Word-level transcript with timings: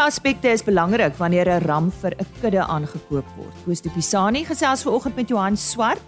aspekte 0.00 0.48
is 0.48 0.64
belangrik 0.64 1.14
wanneer 1.18 1.48
'n 1.48 1.64
ram 1.66 1.90
vir 1.90 2.12
'n 2.18 2.26
kudde 2.40 2.62
aangekoop 2.64 3.26
word. 3.36 3.54
Koos 3.64 3.80
de 3.80 3.90
Pisani 3.90 4.44
gesels 4.44 4.82
vanoggend 4.82 5.16
met 5.16 5.28
Johan 5.28 5.56
Swart. 5.56 6.02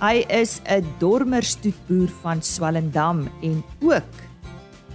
Hy 0.00 0.24
is 0.28 0.60
'n 0.64 0.84
dormerstoetboer 0.98 2.08
van 2.22 2.42
Swellendam 2.42 3.28
en 3.42 3.64
ook 3.80 4.14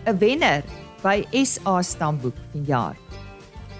'n 0.06 0.18
wenner 0.18 0.64
by 1.04 1.26
SA 1.32 1.82
Stamboek 1.82 2.36
vanjaar. 2.52 2.96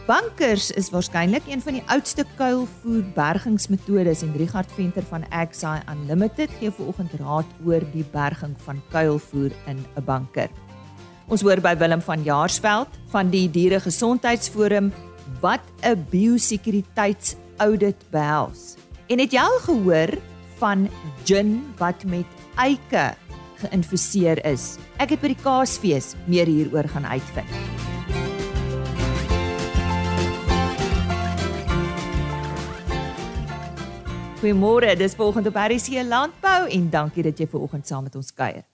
Bankers 0.06 0.72
is 0.72 0.90
waarskynlik 0.90 1.46
een 1.48 1.62
van 1.62 1.74
die 1.74 1.84
oudste 1.86 2.26
kuilvoer 2.36 3.04
bergingsmetodes 3.16 4.22
en 4.22 4.34
Richard 4.36 4.72
Venter 4.72 5.04
van 5.04 5.24
Axi 5.30 5.80
Unlimited 5.92 6.50
gee 6.60 6.72
vanoggend 6.72 7.14
raad 7.20 7.46
oor 7.66 7.80
die 7.94 8.06
berging 8.12 8.56
van 8.66 8.82
kuilvoer 8.92 9.52
in 9.66 9.86
'n 9.96 10.04
banker. 10.04 10.50
Ons 11.32 11.40
hoor 11.46 11.62
by 11.64 11.72
Willem 11.80 12.02
van 12.04 12.24
Jaarsveld 12.24 12.88
van 13.14 13.30
die 13.32 13.48
Dieregesondheidsforum 13.52 14.92
wat 15.40 15.64
'n 15.84 16.06
biosekuriteitsaudit 16.12 17.96
behels. 18.12 18.76
En 19.08 19.20
het 19.20 19.32
jy 19.32 19.40
al 19.40 19.60
gehoor 19.60 20.18
van 20.60 20.90
gin 21.24 21.74
wat 21.78 22.04
met 22.04 22.26
eike 22.58 23.16
geïnfiseer 23.56 24.46
is? 24.46 24.78
Ek 24.98 25.10
het 25.10 25.22
by 25.22 25.28
die 25.28 25.44
Kaasfees 25.44 26.16
meer 26.28 26.46
hieroor 26.46 26.88
gaan 26.88 27.06
uitvind. 27.06 27.48
Goeiemôre, 34.42 34.98
dis 34.98 35.16
volgende 35.16 35.50
RC 35.50 36.04
Landbou 36.04 36.68
en 36.68 36.90
dankie 36.90 37.24
dat 37.24 37.38
jy 37.40 37.48
ver 37.48 37.60
oggend 37.60 37.88
saam 37.88 38.04
met 38.04 38.16
ons 38.16 38.34
kuier. 38.34 38.73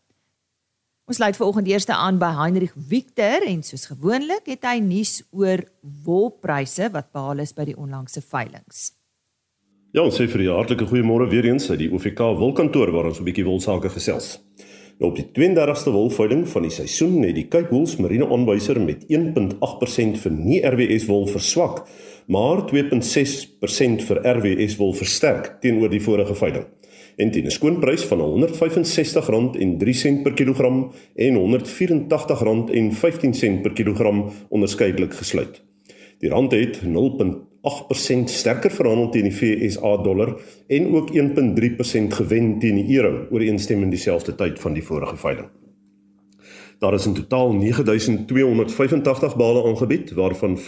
Ons 1.09 1.17
sluit 1.17 1.37
ver 1.39 1.47
oggend 1.49 1.67
eerste 1.71 1.95
aan 1.97 2.19
by 2.21 2.27
Heinrich 2.37 2.75
Victor 2.77 3.41
en 3.41 3.63
soos 3.65 3.87
gewoonlik 3.89 4.45
het 4.51 4.65
hy 4.69 4.75
nuus 4.77 5.15
oor 5.33 5.63
wolpryse 6.05 6.85
wat 6.93 7.07
behaal 7.17 7.41
is 7.41 7.55
by 7.57 7.65
die 7.65 7.73
onlangse 7.73 8.21
veilinge. 8.21 8.91
Ja, 9.89 10.03
ons 10.03 10.19
sê 10.19 10.27
vir 10.29 10.43
die 10.43 10.51
hartlike 10.53 10.85
goeiemôre 10.91 11.25
weer 11.31 11.47
eens 11.49 11.65
uit 11.71 11.79
die 11.81 11.89
OVK 11.89 12.21
wolkantoor 12.37 12.93
waar 12.93 13.09
ons 13.09 13.17
'n 13.17 13.25
bietjie 13.25 13.47
wolsake 13.47 13.89
gesels. 13.89 14.37
Nou 14.99 15.09
op 15.09 15.15
die 15.17 15.25
32ste 15.33 15.89
wolveiling 15.89 16.45
van 16.45 16.61
die 16.61 16.75
seisoen 16.77 17.23
het 17.23 17.35
die 17.35 17.47
Cape 17.47 17.73
Wool 17.73 17.89
Marine 17.97 18.29
aanwyser 18.29 18.79
met 18.79 19.05
1.8% 19.09 20.17
vir 20.21 20.31
nie 20.31 20.61
RWS 20.61 21.07
wol 21.07 21.25
verswak 21.25 21.87
maar 22.27 22.67
2.6% 22.69 24.05
vir 24.05 24.21
RWS 24.37 24.77
wil 24.77 24.93
versterk 24.93 25.57
teenoor 25.61 25.89
die 25.89 26.01
vorige 26.01 26.35
veiling. 26.35 26.67
En 27.19 27.31
teen 27.31 27.45
'n 27.45 27.51
skoonprys 27.51 28.03
van 28.03 28.19
R165.03 28.19 30.21
per 30.23 30.33
kilogram 30.33 30.91
en 31.15 31.35
R184.15 31.35 33.61
per 33.61 33.73
kilogram 33.73 34.31
onderskeidelik 34.49 35.13
gesluit. 35.13 35.63
Die 36.19 36.29
rand 36.29 36.51
het 36.51 36.81
0.8% 36.83 38.29
sterker 38.29 38.71
verhandel 38.71 39.09
teen 39.09 39.23
die 39.23 39.31
FSA 39.31 39.97
dollar 39.97 40.41
en 40.67 40.95
ook 40.95 41.13
1.3% 41.13 42.13
gewen 42.13 42.59
teen 42.59 42.75
die 42.75 42.95
euro 42.95 43.27
ooreenstemmend 43.31 43.91
dieselfde 43.91 44.35
tyd 44.35 44.59
van 44.59 44.73
die 44.73 44.83
vorige 44.83 45.17
veiling. 45.17 45.47
Daar 46.79 46.93
is 46.93 47.05
in 47.05 47.13
totaal 47.13 47.53
9285 47.53 49.35
bale 49.35 49.67
aangebied 49.67 50.11
waarvan 50.11 50.57
75.2% 50.57 50.63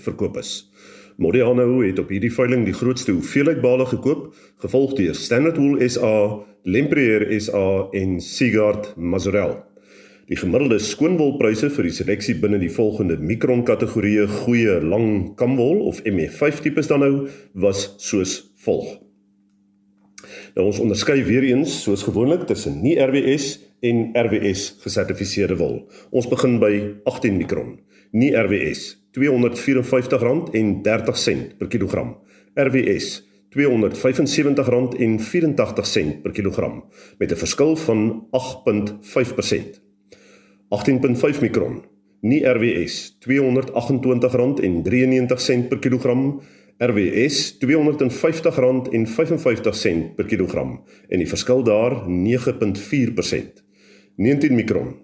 verkoop 0.00 0.36
is. 0.36 0.71
Modiano 1.16 1.82
het 1.82 1.98
op 2.00 2.08
hierdie 2.12 2.32
veiling 2.32 2.64
die 2.64 2.76
grootste 2.76 3.12
hoeveelheid 3.12 3.60
bale 3.60 3.84
gekoop, 3.86 4.30
gevolg 4.64 4.94
deur 4.96 5.14
Standard 5.14 5.58
Wool 5.60 5.82
SA, 5.88 6.14
Lempriere 6.64 7.40
SA 7.40 7.88
en 7.98 8.20
Sigard 8.20 8.94
Mazurel. 8.96 9.58
Die 10.30 10.38
gemiddelde 10.38 10.78
skoonwolpryse 10.80 11.68
vir 11.74 11.88
die 11.88 11.92
seleksie 11.92 12.36
binne 12.40 12.60
die 12.62 12.70
volgende 12.72 13.18
mikron 13.20 13.64
kategorieë 13.68 14.28
goeie 14.44 14.78
lang 14.80 15.34
kamwol 15.36 15.82
of 15.90 16.00
MF5 16.08 16.62
tipes 16.64 16.88
dan 16.88 17.04
nou 17.04 17.12
was 17.52 17.90
soos 18.00 18.38
volg. 18.64 18.94
Nou 20.56 20.70
ons 20.70 20.80
onderskei 20.80 21.18
weer 21.26 21.44
eens 21.50 21.74
soos 21.82 22.06
gewoonlik 22.06 22.46
tussen 22.48 22.80
nie 22.80 22.94
RWS 22.96 23.58
en 23.84 24.12
RWS 24.16 24.78
gesertifiseerde 24.86 25.58
wol. 25.60 25.82
Ons 26.14 26.30
begin 26.30 26.60
by 26.62 26.72
18 27.10 27.36
mikron. 27.42 27.76
Nie 28.16 28.32
RWS 28.38 29.01
R254.30 29.12 31.56
per 31.58 31.68
kilogram. 31.68 32.16
RWS 32.54 33.30
R275.84 33.52 36.22
per 36.22 36.32
kilogram 36.32 36.84
met 37.18 37.32
'n 37.32 37.36
verskil 37.36 37.76
van 37.76 38.26
8.5%. 38.30 39.82
18.5 40.68 41.40
mikron. 41.40 41.84
Nie 42.20 42.46
RWS 42.46 43.16
R228.93 43.20 45.68
per 45.68 45.78
kilogram. 45.78 46.40
RWS 46.78 47.58
R250.55 47.58 50.14
per 50.16 50.26
kilogram 50.26 50.84
en 51.08 51.18
die 51.18 51.28
verskil 51.28 51.62
daar 51.62 52.04
9.4%. 52.08 53.64
19 54.16 54.54
mikron. 54.54 55.01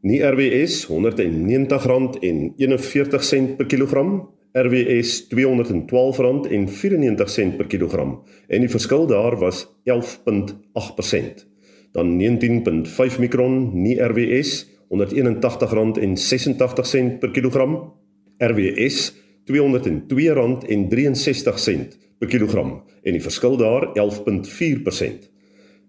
Nie 0.00 0.30
RWS 0.30 0.88
R190.41 0.88 3.56
per 3.56 3.66
kilogram, 3.68 4.28
RWS 4.56 5.28
R212.94 5.28 7.56
per 7.56 7.66
kilogram 7.68 8.22
en 8.48 8.60
die 8.64 8.70
verskil 8.72 9.06
daar 9.06 9.38
was 9.38 9.68
11.8%. 9.84 11.44
Dan 11.92 12.18
19.5 12.18 13.18
mikron, 13.20 13.70
nie 13.76 14.00
RWS 14.00 14.66
R181.86 14.88 17.18
per 17.20 17.30
kilogram, 17.36 17.92
RWS 18.40 19.12
R202.63 19.44 21.76
per 22.18 22.28
kilogram 22.28 22.82
en 23.02 23.12
die 23.12 23.22
verskil 23.22 23.56
daar 23.60 23.92
11.4%. 23.92 25.39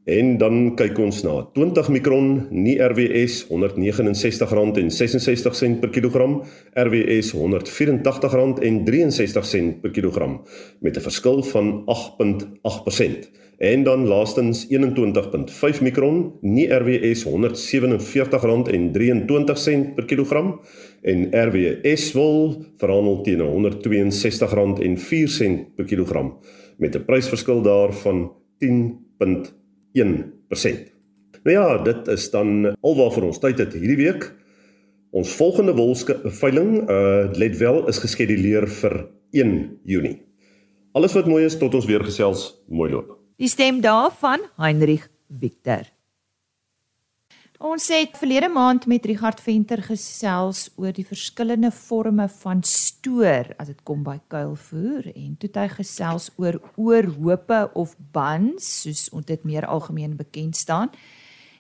En 0.06 0.38
dan 0.42 0.76
kyk 0.76 0.98
ons 0.98 1.22
na 1.22 1.46
20 1.54 1.90
mikron 1.94 2.48
nie 2.50 2.82
RWS 2.82 3.46
R169.66 3.54 5.78
per 5.78 5.94
kilogram, 5.94 6.42
RWS 6.74 7.38
R184.63 7.38 9.78
per 9.82 9.92
kilogram 9.94 10.42
met 10.82 10.98
'n 10.98 11.02
verskil 11.02 11.44
van 11.44 11.84
8.8%. 11.86 13.30
En 13.58 13.84
dan 13.84 14.08
laastens 14.08 14.68
21.5 14.70 15.82
mikron 15.82 16.34
nie 16.42 16.74
RWS 16.74 17.26
R147.23 17.26 19.94
per 19.96 20.06
kilogram 20.06 20.60
en 21.02 21.30
RWS 21.30 22.12
wol 22.12 22.66
verhandel 22.78 23.22
teen 23.22 23.40
R162.04 23.40 25.66
per 25.76 25.86
kilogram 25.86 26.38
met 26.78 26.96
'n 26.96 27.06
prysverskil 27.06 27.62
daarvan 27.62 28.32
10. 28.58 29.00
1%. 29.98 30.88
Nou 31.44 31.56
ja, 31.56 31.78
dit 31.84 32.08
is 32.14 32.30
dan 32.34 32.72
alwaar 32.82 33.24
ons 33.28 33.42
tyd 33.42 33.60
het 33.64 33.74
hierdie 33.74 34.00
week. 34.00 34.28
Ons 35.12 35.34
volgende 35.36 35.74
wolske 35.76 36.16
veiling, 36.40 36.86
uh 36.88 37.32
let 37.36 37.58
wel, 37.60 37.84
is 37.92 38.00
geskeduleer 38.00 38.70
vir 38.80 38.96
1 39.36 39.56
Junie. 39.84 40.22
Alles 40.96 41.16
wat 41.16 41.28
mooi 41.28 41.44
is 41.48 41.58
tot 41.60 41.76
ons 41.76 41.88
weer 41.88 42.04
gesels, 42.04 42.52
mooi 42.68 42.92
loop. 42.92 43.18
Die 43.42 43.52
stem 43.52 43.82
daarvan 43.84 44.44
Heinrich 44.62 45.10
Victor. 45.28 45.91
Ons 47.62 47.92
het 47.94 48.16
verlede 48.18 48.48
maand 48.50 48.88
met 48.90 49.04
Richard 49.06 49.38
Venter 49.38 49.84
gesels 49.86 50.64
oor 50.82 50.96
die 50.98 51.06
verskillende 51.06 51.70
forme 51.70 52.26
van 52.42 52.64
stoor 52.66 53.52
as 53.62 53.68
dit 53.70 53.84
kom 53.86 54.00
by 54.02 54.16
kuilvoer 54.34 55.12
en 55.12 55.36
toe 55.38 55.50
hy 55.54 55.68
gesels 55.70 56.32
oor 56.42 56.58
oorhope 56.74 57.60
of 57.78 57.94
bans 58.18 58.66
soos 58.82 59.04
ons 59.14 59.28
dit 59.30 59.46
meer 59.46 59.68
algemeen 59.70 60.16
bekend 60.18 60.58
staan. 60.58 60.90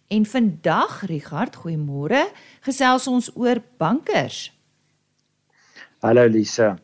En 0.09 0.25
vandag 0.25 1.03
Richard, 1.12 1.62
goeiemôre, 1.62 2.24
gesels 2.65 3.06
ons 3.06 3.30
oor 3.38 3.62
bankers. 3.77 4.47
Hallo 6.01 6.25
Lisa. 6.25 6.80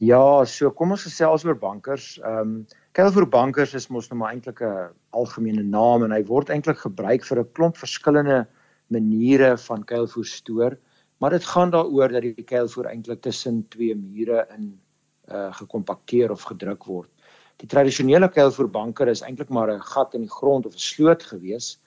Ja, 0.00 0.46
so 0.48 0.72
kom 0.72 0.96
ons 0.96 1.04
gesels 1.04 1.44
oor 1.44 1.60
bankers. 1.60 2.14
Ehm 2.24 2.40
um, 2.40 2.58
kuilvoer 2.96 3.26
bankers 3.28 3.74
is 3.76 3.90
mos 3.92 4.06
nou 4.08 4.16
maar 4.22 4.32
eintlik 4.32 4.62
'n 4.64 4.88
algemene 5.12 5.62
naam 5.62 6.04
en 6.04 6.12
hy 6.16 6.22
word 6.24 6.48
eintlik 6.48 6.78
gebruik 6.80 7.26
vir 7.28 7.40
'n 7.40 7.52
klomp 7.52 7.76
verskillende 7.76 8.46
maniere 8.88 9.56
van 9.58 9.84
kuilvoer 9.84 10.24
stoor, 10.24 10.78
maar 11.20 11.30
dit 11.30 11.44
gaan 11.44 11.70
daaroor 11.70 12.08
dat 12.08 12.22
die 12.22 12.44
kuilvoer 12.52 12.86
eintlik 12.86 13.20
tussen 13.20 13.66
twee 13.68 13.94
mure 13.94 14.46
in 14.56 14.80
uh 15.28 15.52
gekompakteer 15.52 16.30
of 16.30 16.42
gedruk 16.42 16.84
word. 16.84 17.10
Die 17.58 17.68
tradisionele 17.68 18.28
kuilvoerbanker 18.28 19.08
is 19.08 19.22
eintlik 19.22 19.50
maar 19.50 19.70
'n 19.70 19.80
gat 19.80 20.14
in 20.14 20.22
die 20.22 20.36
grond 20.38 20.66
of 20.66 20.74
'n 20.74 20.78
sloot 20.78 21.22
gewees. 21.22 21.78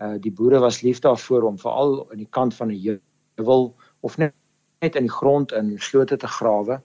Uh 0.00 0.16
die 0.18 0.32
boere 0.32 0.60
was 0.60 0.80
lief 0.80 1.00
daarvoor 1.00 1.42
om 1.42 1.58
veral 1.58 2.10
aan 2.10 2.24
die 2.24 2.30
kant 2.30 2.54
van 2.54 2.70
'n 2.70 3.00
heuwel 3.36 3.76
of 4.00 4.16
net 4.16 4.32
net 4.80 4.96
in 4.96 5.02
die 5.02 5.16
grond 5.20 5.52
in 5.52 5.78
slote 5.78 6.16
te 6.16 6.28
grawe. 6.28 6.80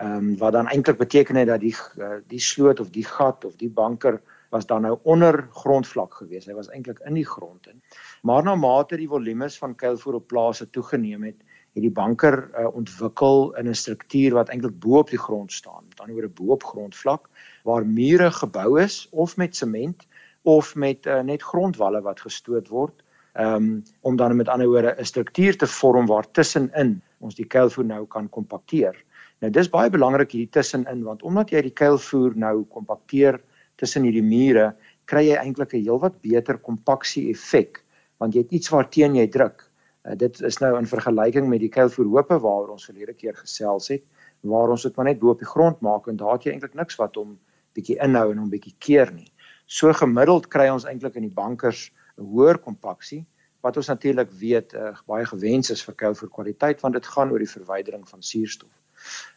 Ehm 0.00 0.16
um, 0.16 0.36
wat 0.38 0.52
dan 0.52 0.68
eintlik 0.68 0.96
beteken 0.96 1.36
het 1.36 1.46
dat 1.46 1.60
die 1.60 1.76
uh, 1.98 2.20
die 2.26 2.40
sloot 2.40 2.80
of 2.80 2.90
die 2.90 3.04
gat 3.04 3.44
of 3.44 3.56
die 3.60 3.68
banker 3.68 4.20
was 4.50 4.66
dan 4.66 4.82
nou 4.82 4.98
onder 5.02 5.48
grondvlak 5.52 6.14
gewees. 6.14 6.46
Hy 6.48 6.54
was 6.56 6.70
eintlik 6.72 7.02
in 7.04 7.18
die 7.18 7.26
grond 7.26 7.68
in. 7.68 7.82
Maar 8.22 8.42
na 8.42 8.54
mate 8.54 8.96
die 8.96 9.08
volumes 9.08 9.58
van 9.58 9.74
kuilvoer 9.74 10.14
op 10.14 10.26
plase 10.32 10.70
toegeneem 10.70 11.26
het, 11.28 11.36
het 11.76 11.84
die 11.84 11.92
banker 11.92 12.38
uh, 12.48 12.66
ontwikkel 12.74 13.52
in 13.60 13.68
'n 13.68 13.74
struktuur 13.74 14.38
wat 14.40 14.48
eintlik 14.48 14.78
bo 14.80 14.98
op 14.98 15.10
die 15.10 15.20
grond 15.20 15.52
staan, 15.52 15.84
met 15.88 16.00
ander 16.00 16.14
woorde 16.14 16.32
bo 16.40 16.52
op 16.56 16.64
grondvlak 16.64 17.28
waar 17.64 17.86
mure 17.86 18.30
gebou 18.30 18.80
is 18.80 19.08
of 19.10 19.36
met 19.36 19.56
sement 19.56 20.06
of 20.42 20.74
met 20.74 21.06
uh, 21.06 21.20
net 21.20 21.42
grondwalle 21.42 22.00
wat 22.00 22.20
gestoot 22.20 22.68
word 22.68 23.04
um, 23.38 23.82
om 24.00 24.16
dan 24.16 24.36
met 24.36 24.48
ander 24.48 24.68
woorde 24.68 24.94
'n 24.98 25.04
struktuur 25.04 25.56
te 25.56 25.66
vorm 25.66 26.06
waar 26.06 26.30
tussenin 26.30 27.02
ons 27.18 27.34
die 27.34 27.46
kuilvoer 27.46 27.84
nou 27.84 28.06
kan 28.06 28.28
kompakteer. 28.28 28.96
Nou 29.40 29.50
dis 29.52 29.68
baie 29.68 29.90
belangrik 29.90 30.32
hierdie 30.32 30.52
tussenin 30.52 31.04
want 31.04 31.22
omdat 31.22 31.50
jy 31.50 31.62
die 31.62 31.76
kuilvoer 31.76 32.36
nou 32.36 32.64
kompakteer 32.64 33.40
tussen 33.76 34.02
hierdie 34.02 34.24
mure, 34.24 34.74
kry 35.04 35.24
jy 35.28 35.36
eintlik 35.36 35.74
'n 35.74 35.84
heelwat 35.84 36.20
beter 36.22 36.58
kompaksie 36.58 37.30
effek 37.30 37.82
want 38.20 38.34
jy 38.34 38.42
het 38.42 38.52
iets 38.52 38.68
waarteen 38.68 39.16
jy 39.16 39.26
druk. 39.26 39.70
Uh, 40.04 40.14
dit 40.14 40.40
is 40.40 40.58
nou 40.60 40.78
in 40.78 40.86
vergelyking 40.86 41.48
met 41.48 41.60
die 41.60 41.72
kuilvoerhoope 41.72 42.38
waaroor 42.40 42.70
ons 42.76 42.84
verlede 42.84 43.14
keer 43.14 43.34
gesels 43.34 43.88
het, 43.88 44.02
waar 44.42 44.70
ons 44.70 44.82
dit 44.82 44.96
maar 44.96 45.06
net 45.06 45.20
bo 45.20 45.30
op 45.30 45.38
die 45.38 45.48
grond 45.48 45.80
maak 45.80 46.06
en 46.08 46.16
daar 46.16 46.32
het 46.32 46.44
jy 46.44 46.52
eintlik 46.52 46.74
niks 46.74 46.96
wat 46.96 47.16
hom 47.16 47.38
bietjie 47.76 47.96
inhou 48.04 48.30
en 48.32 48.38
hom 48.38 48.50
bietjie 48.50 48.74
keer 48.78 49.12
nie. 49.12 49.32
So 49.66 49.92
gemiddeld 49.92 50.48
kry 50.48 50.68
ons 50.68 50.84
eintlik 50.84 51.16
in 51.16 51.28
die 51.28 51.34
bankers 51.34 51.90
'n 52.18 52.24
hoër 52.24 52.58
kompaksie 52.58 53.24
wat 53.60 53.76
ons 53.76 53.86
natuurlik 53.92 54.30
weet 54.40 54.74
uh, 54.74 54.92
baie 55.06 55.26
gewens 55.26 55.70
is 55.70 55.82
vir 55.84 55.94
kuilvoer 55.94 56.30
kwaliteit 56.30 56.80
want 56.80 56.94
dit 56.94 57.06
gaan 57.06 57.30
oor 57.30 57.38
die 57.38 57.54
verwydering 57.56 58.08
van 58.08 58.22
suurstof. 58.22 58.72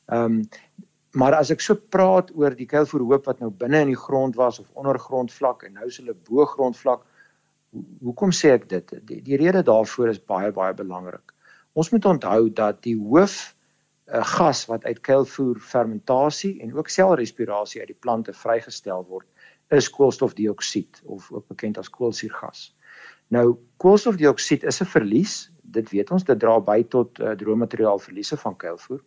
Ehm 0.07 0.39
um, 0.39 0.43
maar 1.13 1.35
as 1.37 1.51
ek 1.53 1.61
so 1.61 1.75
praat 1.75 2.31
oor 2.33 2.55
die 2.57 2.65
kuilvoerhoop 2.65 3.27
wat 3.29 3.39
nou 3.39 3.51
binne 3.53 3.83
in 3.85 3.91
die 3.91 4.03
grond 4.05 4.35
was 4.35 4.57
of 4.59 4.69
ondergrondvlak 4.73 5.61
en 5.63 5.75
nou 5.77 5.85
is 5.85 5.99
hulle 6.01 6.15
bo 6.29 6.45
grondvlak 6.49 7.03
hoekom 8.01 8.31
sê 8.33 8.53
ek 8.55 8.65
dit? 8.69 8.93
Die, 9.09 9.19
die 9.21 9.37
rede 9.37 9.61
daarvoor 9.65 10.09
is 10.09 10.21
baie 10.33 10.51
baie 10.51 10.73
belangrik. 10.73 11.33
Ons 11.73 11.91
moet 11.93 12.05
onthou 12.05 12.49
dat 12.49 12.81
die 12.85 12.95
hoof 12.97 13.35
uh, 14.07 14.23
gas 14.35 14.65
wat 14.69 14.85
uit 14.85 15.01
kuilvoer 15.05 15.59
fermentasie 15.59 16.55
en 16.61 16.73
ook 16.73 16.89
selrespirasie 16.89 17.81
uit 17.81 17.93
die 17.93 18.01
plante 18.05 18.33
vrygestel 18.33 19.05
word 19.09 19.29
is 19.73 19.89
koolstofdioksied 19.89 21.01
of 21.03 21.31
ook 21.31 21.47
bekend 21.47 21.77
as 21.77 21.89
koolsuurgas. 21.89 22.75
Nou 23.27 23.57
koolstofdioksied 23.77 24.63
is 24.63 24.81
'n 24.81 24.85
verlies, 24.85 25.51
dit 25.61 25.89
weet 25.89 26.11
ons, 26.11 26.23
dit 26.23 26.39
dra 26.39 26.59
by 26.59 26.83
tot 26.83 27.19
uh, 27.19 27.31
droommateriaal 27.31 27.99
verliese 27.99 28.37
van 28.37 28.55
kuilvoer. 28.55 29.01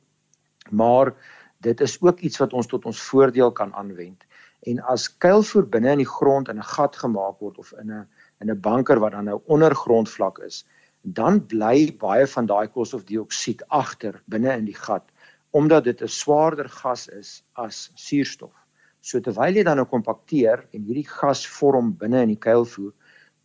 Maar 0.71 1.15
dit 1.61 1.81
is 1.81 2.01
ook 2.03 2.21
iets 2.21 2.39
wat 2.39 2.53
ons 2.53 2.67
tot 2.67 2.85
ons 2.85 3.03
voordeel 3.03 3.53
kan 3.53 3.75
aanwend. 3.75 4.25
En 4.63 4.81
as 4.81 5.17
kuilvoer 5.19 5.69
binne 5.69 5.91
in 5.91 6.03
die 6.03 6.13
grond 6.19 6.49
in 6.49 6.59
'n 6.59 6.71
gat 6.75 6.97
gemaak 6.97 7.39
word 7.39 7.59
of 7.59 7.73
in 7.73 7.93
'n 7.93 8.09
in 8.41 8.51
'n 8.51 8.61
banker 8.61 8.99
wat 9.01 9.13
dan 9.13 9.25
nou 9.25 9.41
ondergrondvlak 9.47 10.39
is, 10.39 10.67
dan 11.03 11.47
bly 11.47 11.97
baie 11.99 12.27
van 12.27 12.47
daai 12.47 12.69
koolstofdioksied 12.69 13.63
agter 13.69 14.23
binne 14.27 14.53
in 14.57 14.65
die 14.65 14.75
gat 14.75 15.05
omdat 15.51 15.85
dit 15.85 16.03
'n 16.03 16.09
swaarder 16.09 16.69
gas 16.69 17.09
is 17.09 17.45
as 17.53 17.91
suurstof. 17.95 18.66
So 19.07 19.21
terwyl 19.23 19.55
jy 19.55 19.63
dan 19.63 19.79
nou 19.79 19.87
kompakteer 19.87 20.65
en 20.75 20.83
hierdie 20.83 21.07
gas 21.07 21.45
vorm 21.47 21.93
binne 22.01 22.25
in 22.27 22.33
die 22.33 22.43
kuilvoer, 22.43 22.91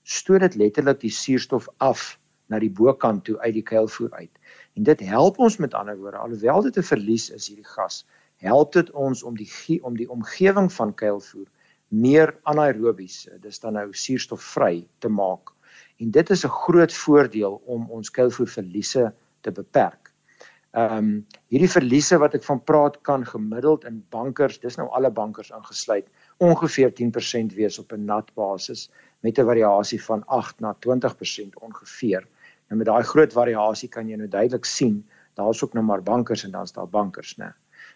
stoot 0.02 0.42
dit 0.42 0.58
letterlik 0.58 1.04
die 1.04 1.14
suurstof 1.14 1.68
af 1.86 2.16
na 2.50 2.58
die 2.60 2.72
bokant 2.80 3.28
toe 3.28 3.38
uit 3.44 3.54
die 3.60 3.66
kuilvoer 3.68 4.10
uit. 4.18 4.32
En 4.74 4.88
dit 4.90 5.04
help 5.06 5.38
ons 5.38 5.60
met 5.62 5.78
ander 5.78 6.00
woorde, 6.00 6.18
alhoewel 6.18 6.66
dit 6.66 6.78
'n 6.78 6.90
verlies 6.90 7.30
is 7.30 7.48
hierdie 7.48 7.72
gas, 7.76 8.06
help 8.42 8.74
dit 8.74 8.90
ons 8.92 9.24
om 9.24 9.38
die 9.38 9.80
om 9.84 9.96
die 9.96 10.10
omgewing 10.10 10.72
van 10.74 10.96
kuilvoer 10.96 11.48
meer 11.92 12.36
anaerobies, 12.44 13.28
dis 13.42 13.60
dan 13.60 13.74
nou 13.74 13.94
suurstofvry 13.94 14.88
te 15.00 15.10
maak. 15.10 15.52
En 16.00 16.12
dit 16.12 16.30
is 16.30 16.46
'n 16.46 16.58
groot 16.66 16.94
voordeel 16.94 17.62
om 17.66 17.90
ons 17.92 18.10
kuilvoerverliese 18.10 19.14
te 19.42 19.52
beperk. 19.52 20.11
Ehm 20.72 20.98
um, 20.98 21.08
hierdie 21.52 21.68
verliese 21.72 22.16
wat 22.22 22.36
ek 22.38 22.46
van 22.48 22.60
praat 22.64 22.94
kan 23.08 23.26
gemiddeld 23.28 23.84
in 23.90 23.98
bankers, 24.16 24.60
dis 24.64 24.78
nou 24.80 24.86
alle 24.96 25.10
bankers 25.12 25.50
ingesluit, 25.52 26.06
ongeveer 26.40 26.94
10% 27.00 27.56
wees 27.58 27.80
op 27.80 27.92
'n 27.92 28.06
nat 28.06 28.30
basis 28.40 28.90
met 29.20 29.40
'n 29.40 29.46
variasie 29.50 30.00
van 30.04 30.24
8 30.28 30.60
na 30.60 30.74
20% 30.80 31.60
ongeveer. 31.60 32.28
En 32.70 32.78
met 32.78 32.88
daai 32.88 33.04
groot 33.04 33.34
variasie 33.34 33.90
kan 33.90 34.08
jy 34.08 34.16
nou 34.16 34.28
duidelik 34.28 34.66
sien, 34.66 35.04
daar's 35.36 35.64
ook 35.64 35.74
nou 35.74 35.86
maar 35.86 36.04
bankers 36.04 36.44
en 36.44 36.52
dan's 36.52 36.72
daar 36.72 36.88
bankers, 36.88 37.36
né? 37.38 37.52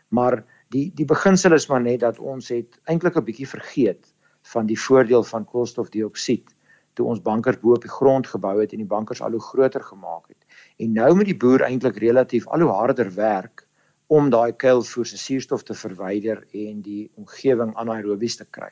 Maar 0.10 0.44
die 0.69 0.92
die 0.95 1.06
beginsel 1.06 1.54
is 1.54 1.68
maar 1.68 1.81
net 1.81 2.00
dat 2.00 2.19
ons 2.19 2.50
het 2.50 2.80
eintlik 2.83 3.16
'n 3.16 3.24
bietjie 3.24 3.48
vergeet 3.48 4.13
van 4.42 4.66
die 4.66 4.80
voordeel 4.80 5.24
van 5.24 5.45
koolstofdioksied 5.45 6.56
toe 6.94 7.07
ons 7.07 7.22
bankers 7.22 7.60
bo 7.60 7.74
op 7.74 7.81
die 7.81 7.92
grond 7.92 8.27
gebou 8.27 8.60
het 8.62 8.72
en 8.72 8.77
die 8.77 8.88
bankers 8.88 9.22
al 9.22 9.31
hoe 9.31 9.42
groter 9.42 9.83
gemaak 9.83 10.27
het. 10.27 10.45
En 10.77 10.92
nou 10.92 11.16
moet 11.16 11.30
die 11.30 11.38
boer 11.38 11.63
eintlik 11.63 11.98
relatief 12.04 12.48
al 12.48 12.66
hoe 12.66 12.72
harder 12.72 13.13
werk 13.16 13.63
om 14.12 14.30
daai 14.30 14.51
kuilvoer 14.51 15.06
se 15.06 15.18
suurstof 15.18 15.63
te 15.63 15.74
verwyder 15.74 16.44
en 16.51 16.81
die 16.81 17.10
omgewing 17.16 17.72
anaerobies 17.75 18.36
te 18.42 18.45
kry. 18.57 18.72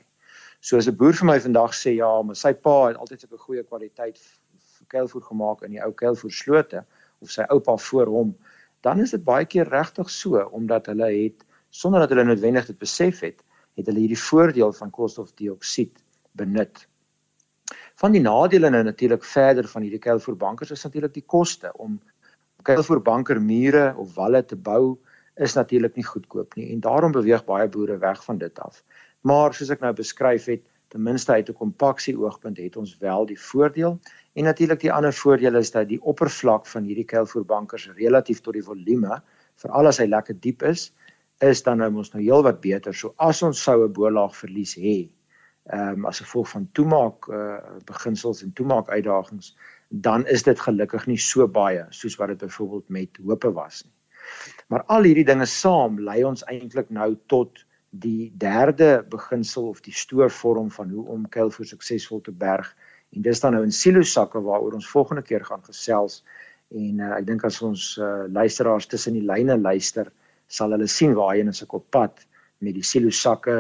So 0.60 0.78
as 0.78 0.88
'n 0.88 0.96
boer 0.96 1.14
vir 1.14 1.28
my 1.28 1.40
vandag 1.40 1.74
sê 1.74 1.96
ja, 1.96 2.22
maar 2.22 2.36
sy 2.36 2.54
pa 2.54 2.88
het 2.88 2.98
altyd 2.98 3.22
so 3.22 3.28
'n 3.32 3.46
goeie 3.46 3.64
kwaliteit 3.64 4.20
kuilvoer 4.88 5.22
gemaak 5.22 5.64
in 5.64 5.72
die 5.72 5.82
ou 5.84 5.92
kuilvoerslote 5.92 6.86
of 7.22 7.32
sy 7.32 7.44
oupa 7.50 7.78
voor 7.78 8.08
hom, 8.08 8.36
dan 8.82 9.00
is 9.00 9.12
dit 9.12 9.24
baie 9.24 9.46
keer 9.46 9.68
regtig 9.70 10.10
so 10.10 10.44
omdat 10.52 10.86
hulle 10.86 11.10
het 11.24 11.46
sonder 11.70 12.00
dat 12.00 12.10
hulle 12.10 12.24
noodwendig 12.24 12.66
dit 12.66 12.80
besef 12.80 13.20
het, 13.20 13.44
het 13.76 13.86
hulle 13.86 14.00
hierdie 14.00 14.20
voordeel 14.20 14.74
van 14.74 14.92
koolstofdioksied 14.92 16.04
benut 16.32 16.88
Van 18.02 18.12
die 18.12 18.22
nadele 18.22 18.70
nou 18.70 18.84
natuurlik 18.84 19.24
verder 19.24 19.68
van 19.70 19.86
hierdie 19.86 20.02
kuilvoerbankers 20.02 20.72
is 20.72 20.84
natuurlik 20.84 21.14
die 21.14 21.26
koste 21.26 21.72
om 21.78 22.00
kuilvoerbanker 22.64 23.42
mure 23.42 23.94
of 23.98 24.16
walle 24.16 24.42
te 24.46 24.56
bou 24.56 24.98
is 25.36 25.56
natuurlik 25.58 25.96
nie 25.96 26.06
goedkoop 26.06 26.56
nie 26.58 26.72
en 26.74 26.82
daarom 26.82 27.14
beweeg 27.14 27.46
baie 27.46 27.68
boere 27.70 27.98
weg 28.02 28.24
van 28.26 28.38
dit 28.38 28.60
af. 28.60 28.84
Maar 29.22 29.54
soos 29.54 29.72
ek 29.74 29.82
nou 29.82 29.94
beskryf 29.94 30.50
het, 30.52 30.64
ten 30.94 31.02
minste 31.04 31.32
uit 31.34 31.50
'n 31.50 31.58
kompaksie 31.58 32.18
oogpunt 32.18 32.58
het 32.58 32.76
ons 32.78 32.98
wel 32.98 33.26
die 33.26 33.40
voordeel 33.40 34.00
en 34.34 34.44
natuurlik 34.44 34.80
die 34.80 34.94
ander 34.94 35.14
voordeel 35.14 35.56
is 35.56 35.72
dat 35.72 35.88
die 35.88 36.02
oppervlak 36.02 36.68
van 36.68 36.84
hierdie 36.84 37.06
kuilvoerbankers 37.06 37.90
relatief 37.98 38.42
tot 38.42 38.54
die 38.54 38.64
volume, 38.64 39.22
veral 39.56 39.88
as 39.88 39.98
hy 39.98 40.06
lekker 40.06 40.40
diep 40.40 40.64
is, 40.64 40.94
is 41.42 41.64
dan 41.64 41.78
nou 41.78 41.96
ons 41.96 42.14
nou 42.14 42.22
heelwat 42.22 42.62
beter. 42.62 42.94
So 42.94 43.14
as 43.18 43.42
ons 43.42 43.64
sou 43.64 43.84
'n 43.86 43.94
bolaag 43.94 44.36
verlies 44.36 44.76
hê, 44.76 45.10
ehm 45.72 46.04
um, 46.04 46.06
as 46.06 46.20
gevolg 46.20 46.50
van 46.50 46.70
toemaak 46.72 47.28
uh, 47.32 47.58
beginsels 47.88 48.44
en 48.44 48.54
toemaak 48.54 48.90
uitdagings 48.90 49.54
dan 49.88 50.26
is 50.28 50.44
dit 50.44 50.60
gelukkig 50.60 51.06
nie 51.08 51.18
so 51.18 51.48
baie 51.48 51.86
soos 51.90 52.16
wat 52.20 52.28
dit 52.28 52.38
byvoorbeeld 52.38 52.90
met 52.90 53.20
hope 53.26 53.52
was 53.54 53.84
nie. 53.84 53.94
Maar 54.68 54.84
al 54.84 55.04
hierdie 55.08 55.26
dinge 55.26 55.46
saam 55.46 56.00
lei 56.00 56.24
ons 56.26 56.44
eintlik 56.52 56.90
nou 56.90 57.14
tot 57.28 57.66
die 57.90 58.34
derde 58.42 59.06
beginsel 59.10 59.68
of 59.70 59.82
die 59.86 59.94
stoorvorm 59.94 60.72
van 60.72 60.90
hoe 60.90 61.06
om 61.14 61.30
kuilvoer 61.30 61.68
suksesvol 61.70 62.22
te 62.26 62.32
berg 62.32 62.72
en 63.14 63.22
dis 63.22 63.40
dan 63.40 63.54
nou 63.54 63.62
in 63.64 63.72
silo 63.72 64.02
sakke 64.02 64.42
waaroor 64.42 64.74
ons 64.80 64.90
volgende 64.90 65.22
keer 65.22 65.46
gaan 65.46 65.62
gesels 65.68 66.24
en 66.74 67.00
uh, 67.00 67.12
ek 67.20 67.28
dink 67.28 67.46
as 67.46 67.62
ons 67.62 67.84
uh, 68.02 68.26
luisteraars 68.34 68.90
tussen 68.90 69.14
die 69.14 69.26
lyne 69.28 69.60
luister 69.62 70.10
sal 70.48 70.74
hulle 70.74 70.90
sien 70.90 71.14
waarheen 71.14 71.54
ons 71.54 71.62
op 71.70 71.86
pad 71.94 72.26
met 72.66 72.74
die 72.74 72.88
silo 72.88 73.14
sakke 73.14 73.60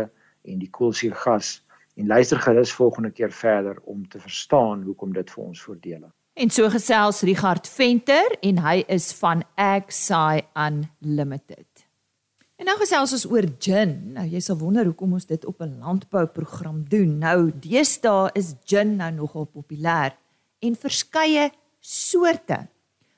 en 0.50 0.60
die 0.60 0.72
koolsuurgas 0.74 1.60
en 1.95 2.07
luister 2.07 2.39
gerus 2.39 2.73
volgende 2.73 3.12
keer 3.12 3.31
verder 3.31 3.79
om 3.83 4.07
te 4.07 4.19
verstaan 4.19 4.83
hoekom 4.83 5.13
dit 5.13 5.31
vir 5.31 5.43
ons 5.43 5.62
voordele. 5.62 6.12
En 6.33 6.50
so 6.50 6.69
gesels 6.69 7.21
Richard 7.21 7.67
Venter 7.69 8.38
en 8.41 8.62
hy 8.65 8.79
is 8.89 9.12
van 9.19 9.43
Agsai 9.55 10.41
Unlimited. 10.57 11.83
En 12.57 12.65
nou 12.69 12.77
gesels 12.79 13.13
ons 13.13 13.25
oor 13.29 13.45
gin. 13.62 13.91
Nou 14.15 14.25
jy 14.29 14.41
sal 14.41 14.57
wonder 14.57 14.88
hoekom 14.89 15.13
ons 15.19 15.25
dit 15.29 15.45
op 15.45 15.62
'n 15.62 15.77
landbouprogram 15.83 16.83
doen. 16.89 17.17
Nou 17.19 17.51
deesdae 17.51 18.31
is 18.33 18.55
gin 18.65 18.95
nou 18.95 19.12
nogal 19.12 19.45
populêr 19.45 20.17
en 20.59 20.75
verskeie 20.75 21.51
soorte. 21.79 22.67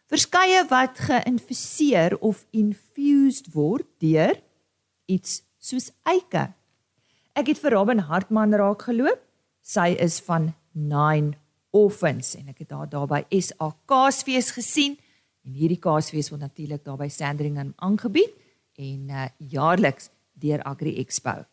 Verskeie 0.08 0.66
wat 0.70 1.00
geïnfuseer 1.00 2.18
of 2.20 2.46
infused 2.52 3.54
word 3.54 3.88
deur 4.00 4.42
iets 5.06 5.44
soos 5.58 5.92
eike 6.04 6.54
Ek 7.36 7.50
het 7.52 7.60
vir 7.60 7.74
Robin 7.76 8.00
Hartman 8.08 8.56
raak 8.56 8.86
geloop. 8.88 9.20
Sy 9.60 9.90
is 10.00 10.22
van 10.24 10.54
Nine 10.72 11.34
Orphans 11.76 12.30
en 12.40 12.48
ek 12.54 12.62
het 12.64 12.72
haar 12.72 12.88
daar 12.88 13.10
by 13.12 13.20
SA 13.44 13.74
Kaasfees 13.92 14.54
gesien 14.56 14.96
en 15.44 15.58
hierdie 15.58 15.82
Kaasfees 15.84 16.32
word 16.32 16.46
natuurlik 16.46 16.86
daar 16.86 17.02
by 17.02 17.10
Sandringham 17.12 17.74
aangebied 17.84 18.32
en 18.80 19.12
uh, 19.12 19.28
jaarliks 19.52 20.08
deur 20.40 20.64
Agri 20.64 20.96
Expo. 21.02 21.44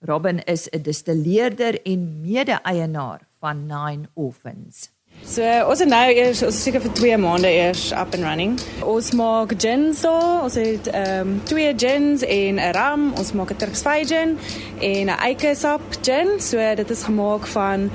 Robin 0.00 0.40
is 0.48 0.64
'n 0.72 0.80
distilleerder 0.80 1.76
en 1.84 2.22
mede-eienaar 2.22 3.28
van 3.38 3.66
Nine 3.66 4.08
Orphans. 4.14 4.88
So 5.28 5.44
ons 5.68 5.82
het 5.82 5.90
nou 5.90 6.04
eers 6.08 6.40
ons 6.46 6.58
seker 6.64 6.80
vir 6.80 6.92
2 6.96 7.16
maande 7.20 7.50
eers 7.52 7.90
up 7.92 8.14
and 8.16 8.24
running. 8.24 8.54
Ons 8.80 9.10
maak 9.18 9.52
gins 9.60 10.00
so, 10.00 10.12
ons 10.42 10.56
het 10.56 10.88
ehm 10.88 11.34
um, 11.34 11.34
twee 11.44 11.74
gins 11.76 12.24
en 12.24 12.56
'n 12.56 12.72
rum, 12.72 13.04
ons 13.12 13.32
maak 13.32 13.52
'n 13.52 13.60
Turks 13.60 13.82
Fij 13.84 14.04
gin 14.04 14.38
en 14.80 15.06
'n 15.06 15.18
eike 15.28 15.54
sap 15.54 15.82
gin. 16.02 16.40
So 16.40 16.56
dit 16.74 16.90
is 16.90 17.02
gemaak 17.02 17.46
van 17.46 17.90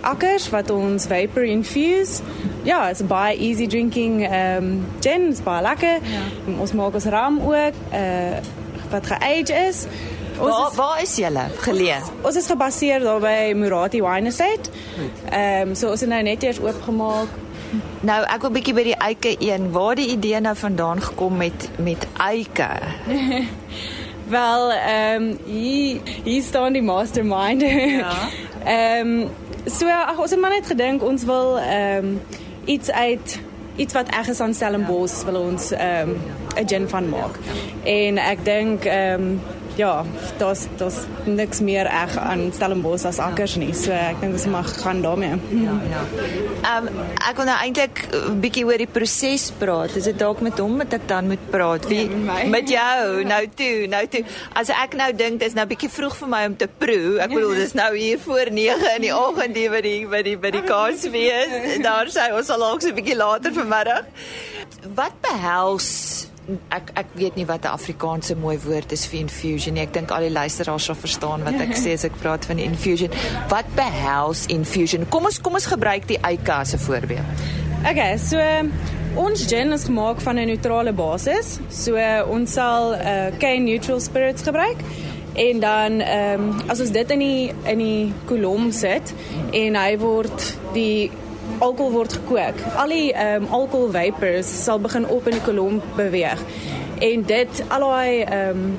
akkers 0.00 0.48
wat 0.48 0.70
ons 0.70 1.06
vapor 1.06 1.44
infuse. 1.44 2.22
Ja, 2.64 2.88
is 2.88 3.06
baie 3.06 3.36
easy 3.36 3.66
drinking 3.66 4.24
ehm 4.24 4.56
um, 4.56 4.86
gin, 5.00 5.28
is 5.28 5.42
baie 5.42 5.62
lekker. 5.62 5.98
Ja. 6.02 6.24
Ons 6.60 6.72
maak 6.72 6.94
ons 6.94 7.04
ram 7.04 7.40
ook 7.40 7.74
uh 7.92 8.38
wat 8.90 9.06
geage 9.06 9.52
is. 9.68 9.86
Ons 10.38 10.50
waar, 10.54 10.70
is, 10.70 10.76
waar 10.76 11.02
is 11.02 11.16
julle 11.18 11.44
geleë? 11.64 11.98
Ons, 11.98 12.26
ons 12.30 12.36
is 12.36 12.46
gebaseer 12.46 13.02
daar 13.02 13.20
by 13.22 13.36
Murati 13.58 14.02
Wine 14.04 14.30
Estate. 14.30 14.70
Ehm 15.30 15.72
um, 15.72 15.74
so 15.74 15.90
ons 15.90 16.00
het 16.04 16.10
nou 16.10 16.22
net 16.22 16.46
eers 16.46 16.60
oopgemaak. 16.62 17.34
Nou 18.06 18.18
ek 18.24 18.44
wil 18.46 18.54
bietjie 18.54 18.74
by 18.76 18.84
die 18.86 18.98
eike 19.08 19.34
een. 19.42 19.70
Waar 19.74 19.98
die 19.98 20.08
idee 20.14 20.40
nou 20.40 20.54
vandaan 20.56 21.02
gekom 21.02 21.36
met 21.36 21.68
met 21.82 22.06
eike? 22.28 22.70
Wel, 24.36 24.72
ehm 24.72 25.22
um, 25.22 25.28
hier 25.44 26.00
hier 26.24 26.42
staan 26.42 26.72
die 26.72 26.82
mastermind. 26.82 27.62
Ja. 27.62 28.14
Ehm 28.64 29.12
um, 29.22 29.28
so 29.66 29.88
ag 29.88 30.18
ons 30.18 30.30
het 30.30 30.40
maar 30.40 30.50
net 30.50 30.66
gedink 30.66 31.02
ons 31.02 31.24
wil 31.24 31.58
ehm 31.58 32.04
um, 32.04 32.20
iets 32.64 32.90
uit 32.90 33.38
iets 33.76 33.94
wat 33.94 34.08
ergens 34.08 34.40
aan 34.40 34.54
Stellenbosch 34.54 35.22
wil 35.24 35.40
ons 35.40 35.70
ehm 35.70 36.10
um, 36.10 36.16
'n 36.56 36.68
gin 36.68 36.88
van 36.88 37.08
maak. 37.08 37.38
En 37.84 38.18
ek 38.18 38.44
dink 38.44 38.84
ehm 38.84 39.22
um, 39.22 39.40
ja, 39.78 40.04
das 40.38 40.66
das 40.76 40.96
niks 41.24 41.60
meer 41.62 41.86
reg 41.86 42.16
aan 42.18 42.48
Stellenbosch 42.54 43.06
as 43.06 43.20
akkers 43.22 43.54
nie. 43.60 43.70
So 43.78 43.94
ek 43.94 44.18
dink 44.22 44.34
ons 44.34 44.46
mag 44.50 44.70
gaan 44.82 45.02
daarmee. 45.04 45.38
Ja, 45.54 45.76
ja. 45.92 46.02
Ehm 46.66 46.88
um, 46.90 47.02
ek 47.28 47.38
wil 47.38 47.46
nou 47.46 47.56
eintlik 47.62 48.02
'n 48.10 48.40
bietjie 48.42 48.64
oor 48.66 48.78
die 48.82 48.90
proses 48.90 49.48
praat. 49.60 49.94
Is 49.96 50.08
dit 50.10 50.18
dalk 50.18 50.40
met 50.42 50.58
hom 50.58 50.78
wat 50.82 50.92
ek 50.98 51.06
dan 51.08 51.30
moet 51.30 51.44
praat? 51.50 51.86
Wie 51.86 52.08
ja, 52.10 52.16
met, 52.16 52.48
met 52.50 52.68
jou? 52.68 53.24
Nou 53.24 53.42
toe, 53.54 53.86
nou 53.86 54.06
toe. 54.06 54.24
As 54.52 54.68
ek 54.68 54.96
nou 54.98 55.12
dink 55.12 55.40
dis 55.40 55.54
nou 55.54 55.66
bietjie 55.66 55.90
vroeg 55.90 56.16
vir 56.16 56.28
my 56.28 56.44
om 56.50 56.56
te 56.56 56.68
proe. 56.78 57.18
Ek 57.22 57.30
bedoel 57.30 57.54
dis 57.62 57.74
nou 57.78 57.92
hier 57.96 58.18
voor 58.18 58.50
9 58.50 58.94
in 58.96 59.06
die 59.06 59.14
oggend 59.14 59.56
hier 59.56 59.70
by 59.70 59.82
die 59.86 60.06
by 60.06 60.22
die 60.22 60.36
by 60.36 60.50
die 60.50 60.64
kaas 60.66 61.06
wees. 61.14 61.78
Daar 61.82 62.10
sê 62.10 62.32
ons 62.34 62.50
sal 62.50 62.58
dalk 62.58 62.82
so 62.82 62.90
'n 62.90 62.98
bietjie 62.98 63.16
later 63.16 63.54
vanmiddag. 63.54 64.04
Wat 64.94 65.14
behels 65.22 66.28
ek 66.68 66.90
ek 66.94 67.06
weet 67.14 67.36
nie 67.36 67.46
wat 67.46 67.64
'n 67.64 67.74
Afrikaanse 67.76 68.36
mooi 68.36 68.58
woord 68.58 68.92
is 68.92 69.06
vir 69.06 69.20
infusion 69.20 69.74
nie. 69.74 69.82
Ek 69.82 69.92
dink 69.92 70.10
al 70.10 70.20
die 70.20 70.32
luisteraars 70.32 70.84
sal 70.84 70.94
verstaan 70.94 71.44
wat 71.44 71.60
ek 71.60 71.76
sê 71.82 71.92
as 71.92 72.04
ek 72.04 72.16
praat 72.22 72.44
van 72.44 72.58
infusion. 72.58 73.10
Wat 73.48 73.66
behels 73.74 74.46
infusion? 74.46 75.08
Kom 75.08 75.24
ons 75.24 75.40
kom 75.40 75.54
ons 75.54 75.66
gebruik 75.66 76.06
die 76.08 76.20
eike 76.22 76.52
as 76.52 76.74
'n 76.74 76.78
voorbeeld. 76.78 77.26
Okay, 77.90 78.16
so 78.18 78.38
ons 79.16 79.46
gin 79.46 79.72
is 79.72 79.84
gemaak 79.84 80.20
van 80.20 80.38
'n 80.38 80.46
neutrale 80.46 80.92
basis. 80.92 81.58
So 81.70 81.96
ons 82.28 82.52
sal 82.52 82.94
'n 82.94 83.00
uh, 83.00 83.38
cane 83.38 83.64
neutral 83.64 84.00
spirits 84.00 84.42
gebruik 84.42 84.78
en 85.34 85.60
dan 85.60 86.00
ehm 86.00 86.40
um, 86.40 86.60
as 86.66 86.80
ons 86.80 86.90
dit 86.90 87.10
in 87.10 87.18
die 87.18 87.52
in 87.64 87.78
die 87.78 88.12
kolom 88.26 88.72
sit 88.72 89.14
en 89.52 89.74
hy 89.74 89.98
word 89.98 90.56
die 90.74 91.10
alkohol 91.58 91.92
word 91.92 92.12
gekook. 92.12 92.62
Al 92.76 92.88
die 92.88 93.12
ehm 93.12 93.42
um, 93.42 93.52
alkohol 93.60 93.90
vapors 93.90 94.50
sal 94.64 94.80
begin 94.80 95.06
op 95.06 95.26
in 95.26 95.38
die 95.38 95.44
kolom 95.44 95.82
beweeg. 95.96 96.42
En 97.04 97.22
dit 97.22 97.62
al 97.68 97.80
daai 97.80 98.22
ehm 98.22 98.64
um, 98.64 98.76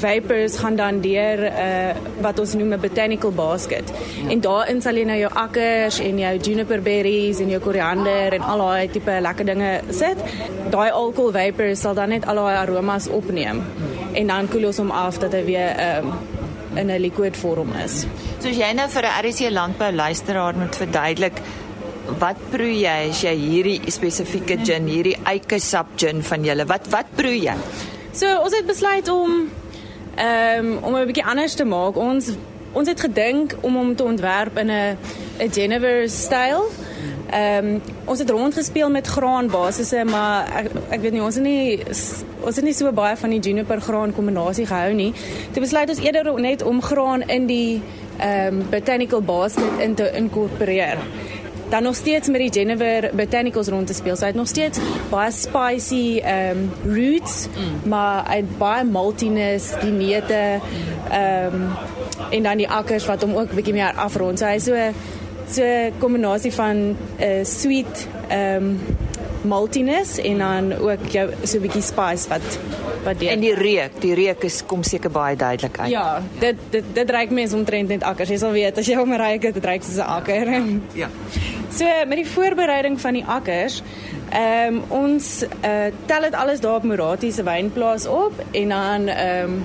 vapors 0.00 0.56
gaan 0.56 0.76
dan 0.76 1.00
deur 1.00 1.38
'n 1.38 1.52
uh, 1.52 1.90
eh, 1.90 1.96
wat 2.20 2.38
ons 2.38 2.54
noem 2.54 2.72
'n 2.72 2.80
botanical 2.80 3.30
basket. 3.30 3.92
En 4.28 4.40
daarin 4.40 4.82
sal 4.82 4.94
jy 4.94 5.04
nou 5.04 5.18
jou 5.18 5.32
akkers 5.32 5.98
en 5.98 6.18
jou 6.18 6.36
juniper 6.38 6.82
berries 6.82 7.38
en 7.38 7.48
jou 7.48 7.60
koriander 7.60 8.32
en 8.32 8.42
al 8.42 8.58
daai 8.58 8.90
tipe 8.90 9.18
lekker 9.20 9.44
dinge 9.44 9.80
sit. 9.90 10.16
Daai 10.70 10.90
alcohol 10.90 11.32
vapors 11.32 11.80
sal 11.80 11.94
dan 11.94 12.08
net 12.08 12.26
al 12.26 12.34
daai 12.34 12.56
aromas 12.56 13.08
opneem. 13.08 13.62
En 14.12 14.26
dan 14.26 14.48
koel 14.48 14.66
ons 14.66 14.76
hom 14.76 14.90
af 14.90 15.18
dat 15.18 15.32
hy 15.32 15.44
weer 15.44 15.68
ehm 15.76 16.06
um, 16.06 16.12
in 16.76 16.90
'n 16.90 17.00
liquid 17.00 17.36
vorm 17.36 17.72
is. 17.84 18.06
So 18.40 18.48
as 18.48 18.56
jy 18.56 18.72
nou 18.72 18.88
vir 18.88 19.02
'n 19.02 19.26
RC 19.26 19.50
landbou 19.50 19.92
luisteraar 19.92 20.54
moet 20.56 20.76
verduidelik 20.76 21.40
wat 22.20 22.38
proe 22.52 22.72
jy 22.72 22.94
as 23.10 23.22
jy 23.24 23.34
hierdie 23.38 23.90
spesifieke 23.92 24.58
gin, 24.64 24.88
hierdie 24.90 25.16
eike 25.24 25.58
sap 25.62 25.94
gin 26.00 26.22
van 26.22 26.44
julle? 26.44 26.66
Wat 26.68 26.88
wat 26.92 27.12
proe 27.16 27.36
jy? 27.36 27.54
So 28.14 28.30
ons 28.44 28.54
het 28.54 28.66
besluit 28.66 29.08
om 29.08 29.44
ehm 30.16 30.66
um, 30.66 30.78
om 30.84 30.96
'n 30.96 31.06
bietjie 31.06 31.24
anders 31.24 31.54
te 31.54 31.64
maak. 31.64 31.96
Ons 31.96 32.30
ons 32.72 32.88
het 32.88 33.00
gedink 33.00 33.56
om 33.60 33.74
hom 33.76 33.94
te 33.96 34.04
ontwerp 34.04 34.58
in 34.58 34.70
'n 34.70 34.96
'n 35.38 35.52
Genever 35.52 36.08
styl. 36.08 36.70
Ehm 37.30 37.66
um, 37.66 37.82
ons 38.04 38.18
het 38.18 38.30
rondgespeel 38.30 38.90
met 38.90 39.06
graanbasisse, 39.06 40.04
maar 40.04 40.46
ek 40.56 40.66
ek 40.90 41.00
weet 41.00 41.12
nie 41.12 41.22
ons 41.22 41.34
het 41.34 41.44
nie 41.44 41.82
ons 42.40 42.56
het 42.56 42.64
nie 42.64 42.74
so 42.74 42.92
baie 42.92 43.16
van 43.16 43.30
die 43.30 43.40
juniper 43.40 43.80
graan 43.80 44.14
kombinasie 44.14 44.66
gehou 44.66 44.92
nie. 44.92 45.12
Toe 45.52 45.62
besluit 45.62 45.88
ons 45.88 46.00
eerder 46.00 46.40
net 46.40 46.62
om 46.62 46.82
graan 46.82 47.22
in 47.22 47.46
die 47.46 47.82
ehm 48.18 48.60
um, 48.60 48.66
botanical 48.70 49.22
basket 49.22 49.80
in 49.80 49.94
te 49.94 50.10
inkorporeer 50.14 50.98
dan 51.68 51.82
nog 51.82 51.94
steeds 51.94 52.28
met 52.28 52.40
die 52.40 52.52
Genever 52.52 53.10
botanicals 53.14 53.68
rond 53.68 53.86
te 53.86 53.94
speel. 53.94 54.16
So 54.16 54.20
hy 54.20 54.32
het 54.32 54.36
nog 54.36 54.48
steeds 54.48 54.78
baie 55.10 55.32
spicy 55.32 56.22
um 56.22 56.70
roots, 56.84 57.46
mm. 57.48 57.88
maar 57.88 58.24
hy 58.28 58.36
het 58.42 58.58
baie 58.58 58.84
maltiness, 58.84 59.72
die 59.80 59.92
neute 59.92 60.60
um 61.10 61.68
en 62.30 62.42
dan 62.42 62.56
die 62.56 62.68
akkers 62.68 63.06
wat 63.06 63.22
hom 63.22 63.34
ook 63.36 63.54
bietjie 63.54 63.74
meer 63.74 63.94
afrond. 63.96 64.38
So 64.38 64.46
hy 64.46 64.58
so 64.58 64.92
so 65.48 65.62
'n 65.62 65.92
kombinasie 65.98 66.52
van 66.52 66.76
'n 66.76 66.96
uh, 67.18 67.40
eh, 67.40 67.44
sweet 67.44 68.08
um 68.32 68.80
maltiness 69.44 70.18
en 70.18 70.38
dan 70.38 70.72
ook 70.78 71.06
jou 71.08 71.30
so 71.42 71.56
'n 71.56 71.60
bietjie 71.60 71.82
spice 71.82 72.28
wat 72.28 72.58
wat 73.04 73.18
dit 73.18 73.28
En 73.28 73.40
die 73.40 73.54
reuk, 73.54 74.00
die 74.00 74.14
reuk 74.14 74.44
is 74.44 74.62
kom 74.66 74.82
seker 74.82 75.10
baie 75.10 75.36
duidelik 75.36 75.78
uit. 75.78 75.90
Ja, 75.90 76.22
dit 76.38 76.56
dit 76.70 76.84
dit 76.92 77.10
reuk 77.10 77.30
mense 77.30 77.56
omtrent 77.56 77.88
net 77.88 78.02
akkers. 78.02 78.28
Jy 78.28 78.36
sal 78.36 78.50
weet 78.50 78.78
as 78.78 78.86
jy 78.86 78.96
hom 78.96 79.12
reuk, 79.12 79.40
dit 79.40 79.64
reuk 79.64 79.82
soos 79.82 79.96
'n 79.96 80.08
akker. 80.18 80.52
Ja. 80.92 81.08
So 81.74 81.84
met 82.06 82.16
die 82.16 82.28
voorbereiding 82.28 83.00
van 83.00 83.12
die 83.12 83.24
akkers, 83.26 83.80
ehm 84.30 84.74
um, 84.74 84.82
ons 84.88 85.42
uh, 85.42 85.90
tel 86.06 86.20
dit 86.20 86.34
alles 86.34 86.60
daar 86.60 86.74
op 86.74 86.82
Morati 86.86 87.32
se 87.32 87.42
wynplaas 87.42 88.06
op 88.06 88.32
en 88.50 88.68
dan 88.68 89.06
ehm 89.06 89.50
um, 89.50 89.64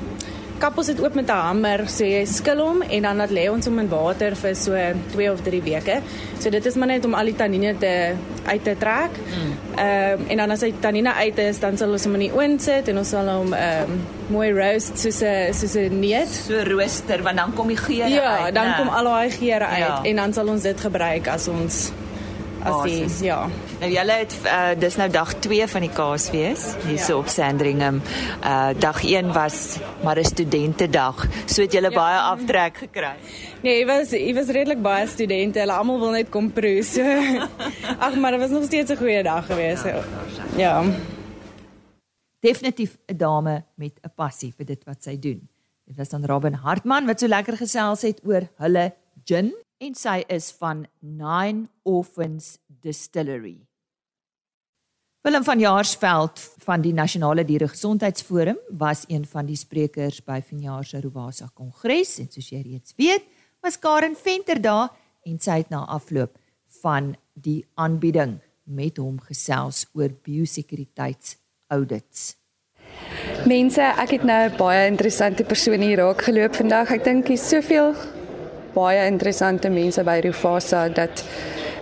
kap 0.60 0.78
ons 0.80 0.90
dit 0.92 1.00
oop 1.02 1.16
met 1.16 1.28
'n 1.28 1.32
hamer, 1.48 1.88
so 1.88 2.04
jy 2.04 2.26
skil 2.26 2.60
hom 2.60 2.82
en 2.82 3.02
dan 3.02 3.18
laat 3.18 3.32
lê 3.32 3.50
ons 3.50 3.66
hom 3.66 3.80
in 3.80 3.90
water 3.90 4.36
vir 4.36 4.56
so 4.56 4.72
2 5.16 5.32
of 5.32 5.42
3 5.42 5.62
weke. 5.62 6.02
So 6.40 6.50
dit 6.50 6.66
is 6.66 6.76
maar 6.76 6.88
net 6.88 7.06
om 7.06 7.14
al 7.14 7.26
die 7.26 7.36
tannine 7.36 7.78
te 7.78 8.14
uit 8.46 8.64
te 8.64 8.76
trek. 8.78 9.12
Mm. 9.12 9.54
Ehm 9.78 10.20
um, 10.20 10.28
en 10.28 10.38
dan 10.38 10.52
as 10.52 10.62
hy 10.62 10.74
tannine 10.80 11.14
uit 11.14 11.38
is, 11.38 11.60
dan 11.60 11.78
sal 11.78 11.92
ons 11.92 12.04
hom 12.04 12.14
in 12.14 12.20
die 12.20 12.34
oond 12.34 12.62
sit 12.62 12.88
en 12.88 12.98
ons 12.98 13.10
sal 13.10 13.28
hom 13.28 13.54
ehm 13.54 13.92
um, 13.92 14.02
mooi 14.28 14.52
roast 14.52 15.00
soos 15.00 15.22
'n 15.22 15.54
soos 15.54 15.76
'n 15.76 16.00
neut, 16.00 16.30
so 16.48 16.64
rooster 16.64 17.24
want 17.24 17.38
dan 17.38 17.54
kom 17.54 17.68
die 17.68 17.78
geure 17.78 18.10
ja, 18.10 18.38
uit. 18.38 18.46
Ja, 18.46 18.52
dan 18.52 18.68
ne? 18.68 18.76
kom 18.78 18.90
al 18.90 19.04
daai 19.04 19.30
geure 19.32 19.66
uit 19.66 19.80
ja. 19.80 20.02
en 20.04 20.16
dan 20.16 20.34
sal 20.34 20.48
ons 20.48 20.62
dit 20.62 20.80
gebruik 20.80 21.28
as 21.28 21.48
ons 21.48 21.92
as 22.64 22.82
die 22.86 23.28
ja. 23.28 23.40
Nou 23.80 23.90
julle 23.92 24.16
het 24.22 24.34
uh, 24.44 24.72
dis 24.80 24.96
nou 25.00 25.08
dag 25.12 25.34
2 25.46 25.68
van 25.72 25.86
die 25.86 25.92
kaasfees 25.94 26.66
hierso 26.86 27.14
ja. 27.14 27.20
op 27.20 27.30
Sandringham. 27.32 28.02
Uh 28.44 28.72
dag 28.80 29.04
1 29.04 29.34
was 29.34 29.78
maar 30.04 30.20
'n 30.20 30.26
studentedag. 30.26 31.28
So 31.46 31.62
het 31.62 31.74
julle 31.74 31.92
ja. 31.92 31.96
baie 31.96 32.20
aftrek 32.20 32.78
gekry. 32.78 33.14
Nee, 33.62 33.86
dit 33.86 33.88
was 33.88 34.10
dit 34.10 34.36
was 34.36 34.48
redelik 34.48 34.82
baie 34.82 35.08
studente. 35.08 35.60
Hulle 35.60 35.74
almal 35.74 36.00
wil 36.00 36.12
net 36.12 36.30
kom 36.30 36.52
proe. 36.52 36.84
So 36.84 37.04
ag, 38.06 38.16
maar 38.16 38.32
dit 38.32 38.40
was 38.40 38.50
nog 38.50 38.64
steeds 38.64 38.92
'n 38.92 38.98
goeie 38.98 39.24
dag 39.24 39.46
geweest. 39.46 39.84
Ja. 39.84 40.04
ja. 40.56 40.84
Definitief 42.40 42.98
'n 43.08 43.18
dame 43.18 43.64
met 43.76 44.00
'n 44.02 44.12
passie 44.16 44.54
vir 44.58 44.66
dit 44.66 44.84
wat 44.84 45.04
sy 45.04 45.20
doen. 45.20 45.50
Dit 45.86 45.98
was 45.98 46.10
dan 46.10 46.26
Robin 46.26 46.54
Hartman 46.54 47.06
wat 47.06 47.20
so 47.20 47.28
lekker 47.28 47.58
gesels 47.58 48.02
het 48.02 48.22
oor 48.24 48.46
hulle 48.58 48.94
gin 49.26 49.54
en 49.80 49.96
sy 49.96 50.28
is 50.28 50.52
van 50.60 50.84
Nine 51.00 51.70
Orphans 51.88 52.60
Distillery. 52.68 53.64
Willem 55.24 55.44
van 55.44 55.60
Jaarsveld 55.60 56.40
van 56.64 56.82
die 56.82 56.94
Nasionale 56.94 57.46
Dieregesondheidsforum 57.46 58.58
was 58.80 59.04
een 59.08 59.26
van 59.28 59.46
die 59.48 59.58
sprekers 59.60 60.24
by 60.24 60.42
vanjaar 60.48 60.86
se 60.88 61.02
Rovasa 61.04 61.50
Kongres 61.54 62.20
en 62.24 62.30
soos 62.32 62.50
jy 62.52 62.62
reeds 62.64 62.94
weet, 63.00 63.24
was 63.64 63.80
Karen 63.80 64.16
Venter 64.16 64.62
daar 64.64 64.90
en 65.28 65.40
sy 65.40 65.58
het 65.64 65.70
na 65.72 65.86
afloop 65.88 66.38
van 66.82 67.16
die 67.34 67.66
aanbieding 67.76 68.40
met 68.64 68.98
hom 69.00 69.20
gesels 69.28 69.86
oor 69.96 70.10
biosekuriteitsaudits. 70.24 72.36
Mense, 73.48 73.82
ek 73.82 74.12
het 74.12 74.24
nou 74.24 74.50
'n 74.50 74.58
baie 74.58 74.88
interessante 74.88 75.44
persoon 75.44 75.82
hier 75.82 75.98
raak 75.98 76.22
geloop 76.22 76.56
vandag. 76.56 76.92
Ek 76.92 77.04
dink 77.04 77.28
hier's 77.28 77.50
soveel 77.50 78.19
baie 78.74 79.08
interessante 79.08 79.70
mense 79.70 80.04
by 80.04 80.20
Rufasa 80.24 80.88
dat 80.90 81.24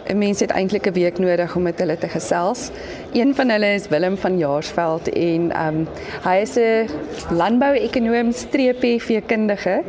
'n 0.07 0.17
mens 0.17 0.39
het 0.39 0.51
eintlik 0.51 0.87
'n 0.87 0.93
week 0.93 1.17
nodig 1.19 1.55
om 1.55 1.61
met 1.61 1.79
hulle 1.79 1.97
te 1.97 2.07
gesels. 2.07 2.69
Een 3.13 3.35
van 3.35 3.49
hulle 3.49 3.73
is 3.73 3.87
Willem 3.87 4.17
van 4.17 4.37
Jaarsveld 4.37 5.09
en 5.09 5.51
ehm 5.51 5.75
um, 5.75 5.87
hy 6.23 6.35
is 6.41 6.55
'n 6.55 6.89
landbou-ekonoom 7.31 8.31
streepie 8.31 9.01
veekundige 9.01 9.83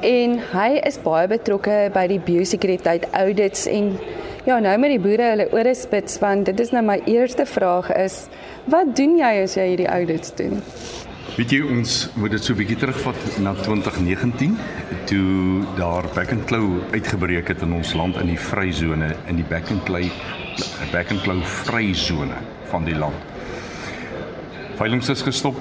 en 0.00 0.40
hy 0.52 0.80
is 0.84 0.98
baie 1.02 1.28
betrokke 1.28 1.90
by 1.92 2.06
die 2.06 2.20
biosekuriteit 2.20 3.06
audits 3.10 3.66
en 3.66 3.98
ja, 4.44 4.58
nou 4.58 4.78
met 4.78 4.90
die 4.90 5.00
boere 5.00 5.22
hulle 5.22 5.48
ore 5.52 5.74
spits 5.74 6.18
want 6.18 6.46
dit 6.46 6.60
is 6.60 6.70
nou 6.70 6.82
my 6.84 7.00
eerste 7.04 7.46
vraag 7.46 7.92
is 7.94 8.26
wat 8.64 8.96
doen 8.96 9.16
jy 9.18 9.42
as 9.42 9.54
jy 9.54 9.66
hierdie 9.66 9.88
audits 9.90 10.34
doen? 10.34 10.62
Weet 11.32 11.48
jy 11.54 11.62
ons 11.64 11.92
moet 12.20 12.34
dit 12.34 12.44
so 12.44 12.52
'n 12.52 12.58
bietjie 12.58 12.76
terugvat 12.76 13.38
na 13.40 13.54
2019 13.56 14.52
toe 15.08 15.64
daar 15.78 16.04
back 16.12 16.30
and 16.30 16.44
claw 16.44 16.76
uitgebreek 16.92 17.48
het 17.48 17.62
in 17.62 17.72
ons 17.72 17.94
land 17.94 18.18
in 18.20 18.26
die 18.26 18.38
vryzone 18.38 19.16
in 19.26 19.36
die 19.40 19.48
back 19.48 19.70
and 19.70 19.82
claw 19.88 20.04
back 20.92 21.10
and 21.10 21.22
claw 21.22 21.40
vryzone 21.40 22.36
van 22.68 22.84
die 22.84 22.94
land. 22.94 23.16
Veilings 24.76 25.08
is 25.08 25.22
gestop. 25.22 25.56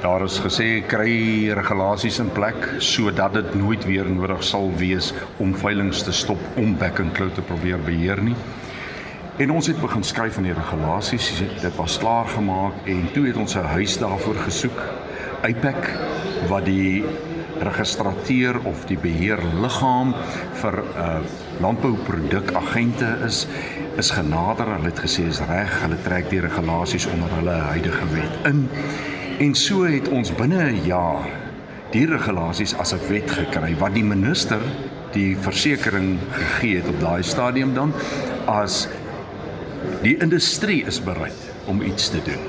Daar 0.00 0.22
is 0.22 0.38
gesê 0.38 0.86
kry 0.86 1.50
regulasies 1.50 2.20
in 2.20 2.30
plek 2.30 2.76
sodat 2.78 3.34
dit 3.34 3.54
nooit 3.54 3.84
weer 3.84 4.06
nodig 4.06 4.44
sal 4.44 4.70
wees 4.76 5.12
om 5.38 5.56
veilings 5.56 6.02
te 6.02 6.12
stop 6.12 6.38
om 6.56 6.78
back 6.78 7.00
and 7.00 7.12
claw 7.12 7.34
te 7.34 7.42
probeer 7.42 7.82
beheer 7.82 8.22
nie. 8.22 8.36
En 9.40 9.50
ons 9.50 9.66
het 9.66 9.78
begin 9.80 10.02
skryf 10.04 10.34
van 10.36 10.44
die 10.44 10.52
regulasies. 10.52 11.30
Dit 11.62 11.76
was 11.76 11.96
klaar 11.98 12.26
gemaak 12.28 12.84
en 12.84 13.06
toe 13.12 13.26
het 13.26 13.36
ons 13.40 13.54
'n 13.56 13.72
huis 13.72 13.98
daarvoor 13.98 14.34
gesoek. 14.34 14.80
IPAC 15.48 15.88
wat 16.48 16.64
die 16.64 17.04
registrateur 17.58 18.60
of 18.64 18.84
die 18.84 18.98
beheerliggaam 18.98 20.14
vir 20.52 20.74
uh, 20.96 21.16
landbouprodukagente 21.60 23.16
is 23.24 23.46
is 23.96 24.10
genader. 24.10 24.66
Hulle 24.66 24.92
het 24.92 25.00
gesê 25.00 25.24
is 25.26 25.40
reg. 25.40 25.80
Hulle 25.80 26.02
trek 26.02 26.30
die 26.30 26.40
regulasies 26.40 27.06
onder 27.06 27.32
hulle 27.34 27.56
huidige 27.72 28.08
wet 28.12 28.44
in. 28.44 28.68
En 29.38 29.54
so 29.54 29.84
het 29.84 30.08
ons 30.08 30.34
binne 30.34 30.70
'n 30.70 30.84
jaar 30.84 31.24
die 31.90 32.06
regulasies 32.06 32.76
as 32.76 32.92
'n 32.92 33.08
wet 33.08 33.30
gekry 33.30 33.76
wat 33.78 33.94
die 33.94 34.04
minister 34.04 34.60
die 35.12 35.36
versekering 35.36 36.18
gegee 36.30 36.76
het 36.76 36.88
op 36.88 37.00
daai 37.00 37.22
stadium 37.22 37.74
dan 37.74 37.92
as 38.46 38.88
Die 40.02 40.16
industrie 40.16 40.84
is 40.84 41.02
bereid 41.02 41.52
om 41.66 41.82
iets 41.82 42.08
te 42.08 42.22
doen 42.24 42.44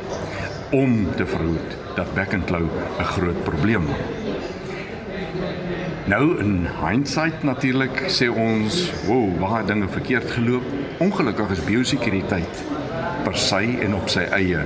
om 0.72 1.16
te 1.16 1.26
verhoed 1.28 1.76
dat 1.96 2.14
back 2.16 2.34
and 2.34 2.46
claw 2.46 2.64
'n 3.00 3.04
groot 3.04 3.44
probleem 3.44 3.86
word. 3.86 4.22
Nou 6.06 6.40
in 6.40 6.68
hindsight 6.86 7.44
natuurlik 7.44 8.04
sê 8.08 8.28
ons, 8.28 8.92
"Wow, 9.06 9.40
waar 9.40 9.66
dinge 9.66 9.88
verkeerd 9.88 10.32
geloop." 10.32 10.64
Ongelukkig 10.98 11.50
is 11.50 11.64
biosekuriteit 11.64 12.64
per 13.24 13.38
se 13.38 13.78
en 13.82 13.96
op 13.96 14.10
sy 14.10 14.20
eie 14.20 14.60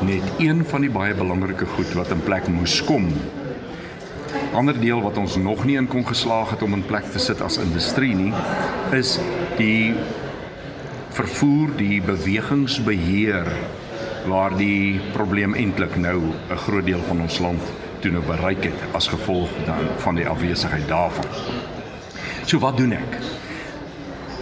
net 0.00 0.22
een 0.38 0.64
van 0.64 0.80
die 0.80 0.90
baie 0.90 1.14
belangrike 1.14 1.66
goed 1.66 1.92
wat 1.92 2.10
in 2.10 2.22
plek 2.22 2.48
moes 2.48 2.84
kom. 2.84 3.08
Ander 4.54 4.80
deel 4.80 5.02
wat 5.02 5.18
ons 5.18 5.36
nog 5.36 5.64
nie 5.64 5.76
in 5.76 5.88
kon 5.88 6.06
geslaag 6.06 6.50
het 6.50 6.62
om 6.62 6.72
in 6.72 6.86
plek 6.86 7.04
te 7.12 7.18
sit 7.18 7.40
as 7.40 7.58
industrie 7.58 8.14
nie, 8.14 8.32
is 8.92 9.18
die 9.56 9.94
vervoer 11.16 11.70
die 11.78 12.02
bewegingsbeheer 12.04 13.46
waar 14.28 14.52
die 14.56 15.00
probleem 15.14 15.54
eintlik 15.56 15.94
nou 15.96 16.18
'n 16.28 16.58
groot 16.64 16.84
deel 16.84 17.00
van 17.08 17.20
ons 17.20 17.38
land 17.38 17.62
toe 18.00 18.10
nou 18.10 18.24
bereik 18.24 18.64
het 18.64 18.80
as 18.92 19.08
gevolg 19.08 19.50
dan 19.64 19.88
van 19.96 20.14
die 20.14 20.28
afwesigheid 20.28 20.88
daarvan. 20.88 21.24
So 22.44 22.58
wat 22.58 22.76
doen 22.76 22.92
ek? 22.92 23.16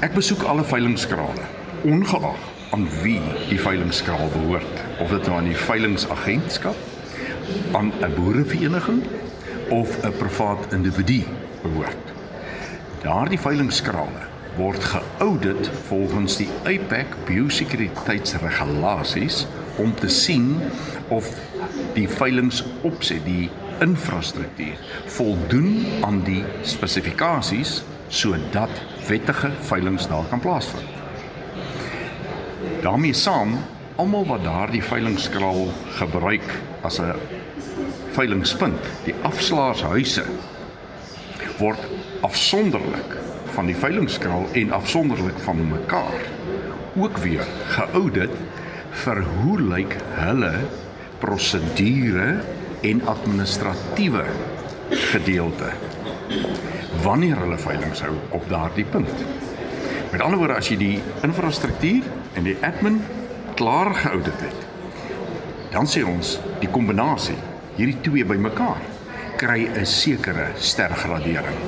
Ek 0.00 0.14
besoek 0.14 0.42
alle 0.42 0.64
veilingskrale, 0.64 1.46
ongeag 1.82 2.42
aan 2.70 2.88
wie 3.02 3.22
die 3.48 3.60
veilingskraal 3.60 4.28
behoort, 4.32 4.82
of 4.98 5.08
dit 5.08 5.26
nou 5.26 5.38
aan 5.38 5.48
die 5.48 5.56
veilingsagentskap, 5.56 6.76
aan 7.72 7.92
'n 8.02 8.14
boerevereniging 8.14 9.02
of 9.68 10.02
'n 10.02 10.16
privaat 10.18 10.72
individu 10.72 11.22
behoort. 11.62 12.12
Daardie 13.02 13.40
veilingskrale 13.40 14.33
word 14.56 14.84
geaudit 14.84 15.70
volgens 15.88 16.36
die 16.36 16.48
IPAC 16.68 17.06
biosekuriteitsregulasies 17.26 19.46
om 19.82 19.94
te 19.94 20.08
sien 20.08 20.60
of 21.08 21.30
die 21.94 22.08
veilingsopset, 22.08 23.24
die 23.26 23.50
infrastruktuur 23.82 24.78
voldoen 25.16 25.86
aan 26.06 26.22
die 26.26 26.44
spesifikasies 26.62 27.82
sodat 28.08 28.70
wettige 29.08 29.50
veilings 29.66 30.06
daar 30.08 30.24
kan 30.30 30.40
plaasvind. 30.40 30.88
daarmee 32.82 33.12
saam 33.12 33.58
almal 33.96 34.26
wat 34.26 34.44
daardie 34.44 34.82
veilingskraal 34.82 35.68
gebruik 35.98 36.60
as 36.82 37.00
'n 37.00 37.14
veilingspunt, 38.14 38.80
die 39.04 39.14
afslaershuise 39.22 40.24
word 41.58 41.78
afsonderlik 42.20 43.23
van 43.54 43.68
die 43.70 43.76
veilingskraal 43.76 44.48
en 44.52 44.72
afsonderlik 44.72 45.38
van 45.46 45.68
mekaar 45.70 46.26
ook 46.98 47.18
weer 47.22 47.46
geaudit 47.74 48.34
vir 49.04 49.20
hoe 49.22 49.60
lyk 49.62 49.96
hulle 50.18 50.54
prosedure 51.22 52.28
en 52.82 53.02
administratiewe 53.06 54.24
gedeelte 54.90 55.70
wanneer 57.02 57.38
hulle 57.44 57.58
veilings 57.58 58.02
hou 58.04 58.14
op 58.36 58.48
daardie 58.48 58.86
punt. 58.90 59.24
Met 60.12 60.22
ander 60.22 60.38
woorde 60.38 60.58
as 60.58 60.70
jy 60.70 60.78
die 60.80 60.98
infrastruktuur 61.26 62.06
en 62.34 62.46
die 62.46 62.56
admin 62.66 63.00
klaar 63.58 63.92
geaudit 63.98 64.40
het, 64.46 64.66
dan 65.74 65.86
sê 65.90 66.02
ons 66.06 66.38
die 66.62 66.70
kombinasie 66.70 67.38
hierdie 67.78 68.00
twee 68.06 68.26
bymekaar 68.26 68.82
kry 69.38 69.66
'n 69.66 69.86
sekere 69.86 70.52
stergradering 70.58 71.58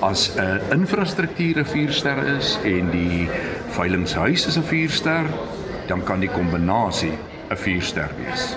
as 0.00 0.30
'n 0.36 0.60
infrastruktuur 0.72 1.58
'n 1.58 1.64
4 1.64 1.92
ster 1.92 2.18
is 2.36 2.58
en 2.64 2.90
die 2.90 3.28
veilingshuis 3.68 4.46
is 4.46 4.56
'n 4.56 4.62
4 4.62 4.90
ster, 4.90 5.26
dan 5.86 6.02
kan 6.04 6.20
die 6.20 6.28
kombinasie 6.28 7.18
'n 7.50 7.56
4 7.56 7.82
ster 7.82 8.10
wees. 8.18 8.56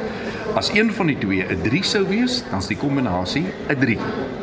As 0.55 0.69
een 0.73 0.93
van 0.93 1.07
die 1.07 1.17
twee 1.17 1.43
'n 1.43 1.61
3 1.61 1.83
sou 1.83 2.07
wees, 2.07 2.43
dan 2.49 2.59
is 2.59 2.67
die 2.67 2.77
kombinasie 2.77 3.45
'n 3.69 3.79
3. 3.79 3.97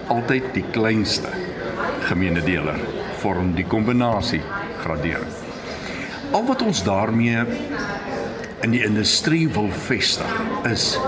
Altyd 0.06 0.42
die 0.54 0.64
kleinste 0.70 1.28
gemeene 2.00 2.42
deler 2.42 2.78
vorm 3.18 3.54
die 3.54 3.66
kombinasie 3.66 4.42
gradering. 4.80 5.32
Al 6.32 6.46
wat 6.46 6.62
ons 6.62 6.84
daarmee 6.84 7.44
in 8.62 8.70
die 8.70 8.84
industrie 8.84 9.48
wil 9.48 9.70
vestig 9.70 10.40
is 10.70 10.98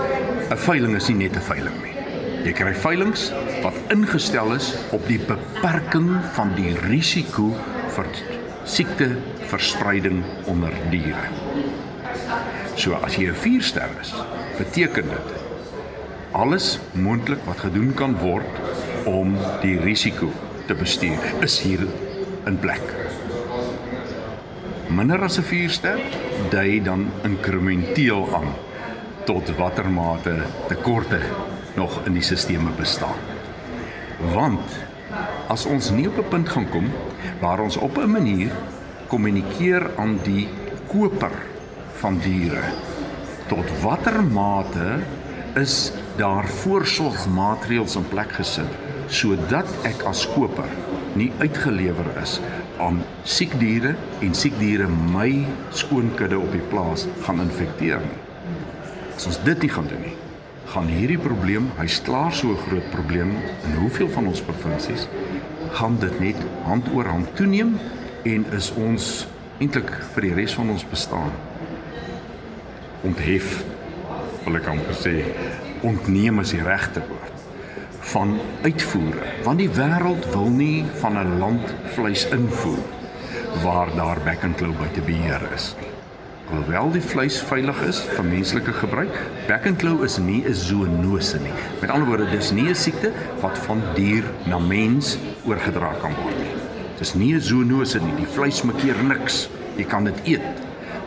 'n 0.49 0.57
veiling 0.57 0.95
is 0.95 1.07
nie 1.07 1.17
net 1.17 1.35
'n 1.35 1.41
veiling 1.41 1.75
nie. 1.83 1.95
Jy 2.43 2.51
kry 2.51 2.73
veilings 2.73 3.31
wat 3.63 3.75
ingestel 3.93 4.53
is 4.55 4.73
op 4.95 5.05
die 5.07 5.19
beperking 5.19 6.09
van 6.35 6.53
die 6.55 6.73
risiko 6.85 7.51
vir 7.95 8.09
siekteverspreiding 8.69 10.23
onder 10.51 10.73
diere. 10.91 11.27
So 12.75 12.95
as 13.03 13.17
jy 13.17 13.29
'n 13.29 13.35
4 13.35 13.61
ster 13.61 13.89
is, 14.01 14.13
beteken 14.57 15.09
dit 15.09 15.27
alles 16.31 16.79
moontlik 16.93 17.41
wat 17.45 17.59
gedoen 17.59 17.93
kan 17.93 18.17
word 18.17 18.47
om 19.05 19.37
die 19.61 19.79
risiko 19.79 20.31
te 20.67 20.75
bestuur 20.75 21.41
is 21.41 21.59
hier 21.59 21.87
in 22.45 22.59
plek. 22.59 22.85
Minder 24.89 25.23
as 25.23 25.37
'n 25.37 25.43
4 25.43 25.69
ster 25.69 25.99
dui 26.49 26.81
dan 26.81 27.11
inkrementeel 27.23 28.29
aan 28.35 28.53
tot 29.25 29.55
watter 29.57 29.89
mate 29.89 30.35
tekorte 30.67 31.19
nog 31.75 32.05
in 32.05 32.13
die 32.13 32.21
stelsels 32.21 32.75
bestaan. 32.77 33.38
Want 34.33 34.77
as 35.47 35.65
ons 35.65 35.89
nie 35.95 36.07
op 36.07 36.17
'n 36.17 36.29
punt 36.29 36.49
gaan 36.49 36.69
kom 36.69 36.91
waar 37.41 37.59
ons 37.59 37.77
op 37.77 37.97
'n 37.97 38.11
manier 38.11 38.51
kommunikeer 39.07 39.91
aan 39.97 40.19
die 40.23 40.47
koper 40.87 41.35
van 42.01 42.19
diere 42.19 42.63
tot 43.47 43.81
watter 43.81 44.23
mate 44.23 44.99
is 45.55 45.91
daar 46.17 46.47
voorsorgmaatreëls 46.47 47.95
in 47.95 48.07
plek 48.07 48.31
gesit 48.31 48.71
sodat 49.07 49.67
ek 49.83 50.03
as 50.03 50.27
koper 50.35 50.69
nie 51.17 51.31
uitgelewer 51.39 52.09
is 52.21 52.39
aan 52.79 53.01
siek 53.23 53.53
diere 53.59 53.95
en 54.23 54.35
siek 54.37 54.55
diere 54.59 54.87
my 54.87 55.45
skoonkudde 55.75 56.37
op 56.39 56.51
die 56.55 56.63
plaas 56.71 57.07
gaan 57.25 57.41
infekteer 57.43 57.99
nie. 58.03 58.19
As 59.15 59.27
ons 59.27 59.39
dit 59.43 59.65
nie 59.65 59.71
gaan 59.73 59.89
doen 59.91 60.03
nie, 60.05 60.15
gaan 60.69 60.87
hierdie 60.87 61.17
probleem, 61.17 61.71
hy's 61.77 62.01
klaar 62.05 62.33
so 62.33 62.51
'n 62.51 62.63
groot 62.67 62.89
probleem 62.91 63.31
in 63.65 63.75
hoeveel 63.81 64.09
van 64.09 64.27
ons 64.27 64.41
provinsies, 64.41 65.07
gaan 65.71 65.97
dit 65.99 66.19
net 66.19 66.35
hand 66.63 66.85
oor 66.93 67.05
hand 67.05 67.35
toeneem 67.35 67.79
en 68.23 68.45
is 68.53 68.71
ons 68.73 69.27
eintlik 69.59 69.91
vir 70.13 70.21
die 70.21 70.33
res 70.33 70.53
van 70.53 70.69
ons 70.69 70.85
bestaan 70.85 71.31
onthef 73.03 73.63
wil 74.45 74.57
ek 74.59 74.67
amper 74.71 74.97
sê 74.97 75.13
ontneem 75.87 76.41
is 76.43 76.53
die 76.55 76.63
regte 76.63 77.03
woord 77.07 77.45
van 78.13 78.39
uitvoere. 78.65 79.27
Want 79.45 79.61
die 79.61 79.69
wêreld 79.69 80.25
wil 80.33 80.49
nie 80.49 80.85
van 81.01 81.19
'n 81.19 81.37
land 81.39 81.75
vleis 81.95 82.25
invoer 82.33 82.83
waar 83.63 83.95
daar 83.95 84.19
back 84.25 84.43
and 84.43 84.57
claw 84.57 84.73
by 84.73 84.89
te 84.93 85.01
beheer 85.01 85.41
is 85.53 85.75
nie 85.79 85.98
Alhoewel 86.49 86.87
die 86.95 87.01
vleis 87.05 87.35
veilig 87.45 87.77
is 87.85 87.99
vir 88.09 88.25
menslike 88.25 88.71
gebruik, 88.79 89.13
back 89.45 89.67
and 89.69 89.77
claw 89.77 90.01
is 90.01 90.15
nie 90.17 90.41
'n 90.41 90.53
zoonose 90.53 91.37
nie. 91.37 91.53
Met 91.81 91.91
ander 91.91 92.07
woorde, 92.07 92.25
dis 92.31 92.51
nie 92.51 92.69
'n 92.69 92.75
siekte 92.75 93.11
wat 93.41 93.57
van 93.67 93.83
dier 93.93 94.23
na 94.47 94.57
mens 94.57 95.17
oorgedra 95.45 95.93
kan 96.01 96.15
word 96.23 96.37
nie. 96.41 96.55
Dis 96.97 97.13
nie 97.13 97.35
'n 97.35 97.41
zoonose 97.41 97.99
nie. 97.99 98.15
Die 98.15 98.25
vleis 98.25 98.63
maak 98.63 98.81
hier 98.81 98.97
niks. 99.03 99.49
Jy 99.77 99.83
kan 99.83 100.03
dit 100.03 100.19
eet. 100.23 100.41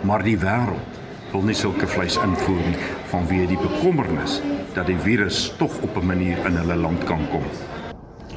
Maar 0.02 0.22
die 0.22 0.38
wêreld 0.38 1.00
wil 1.32 1.42
nie 1.42 1.54
sulke 1.54 1.86
vleis 1.86 2.16
invoer 2.16 2.62
nie 2.68 2.78
vanweë 3.10 3.46
die 3.48 3.58
bekommernis 3.58 4.40
dat 4.74 4.86
die 4.86 4.98
virus 4.98 5.54
tog 5.58 5.82
op 5.82 5.96
'n 5.96 6.06
manier 6.06 6.38
in 6.46 6.56
hulle 6.56 6.76
land 6.76 7.04
kan 7.04 7.28
kom. 7.30 7.42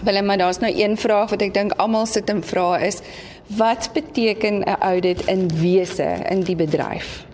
Wel, 0.04 0.24
maar 0.24 0.38
daar's 0.38 0.60
nou 0.60 0.74
een 0.76 0.98
vraag 0.98 1.30
wat 1.30 1.42
ek 1.42 1.54
dink 1.54 1.72
almal 1.72 2.06
sit 2.06 2.30
en 2.30 2.44
vra 2.44 2.78
is 2.78 3.02
wat 3.48 3.90
beteken 3.94 4.64
'n 4.64 4.76
audit 4.80 5.26
in 5.26 5.50
wese 5.62 6.18
in 6.30 6.42
die 6.44 6.56
bedryf? 6.56 7.26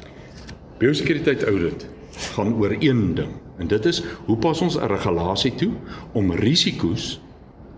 Biosekuriteit 0.78 1.44
audit 1.44 1.88
gaan 2.36 2.54
oor 2.56 2.76
een 2.80 3.16
ding 3.16 3.32
en 3.58 3.68
dit 3.68 3.86
is 3.86 4.04
hoe 4.26 4.38
pas 4.38 4.62
ons 4.62 4.76
'n 4.76 4.86
regulasie 4.86 5.56
toe 5.56 5.72
om 6.12 6.32
risiko's 6.32 7.22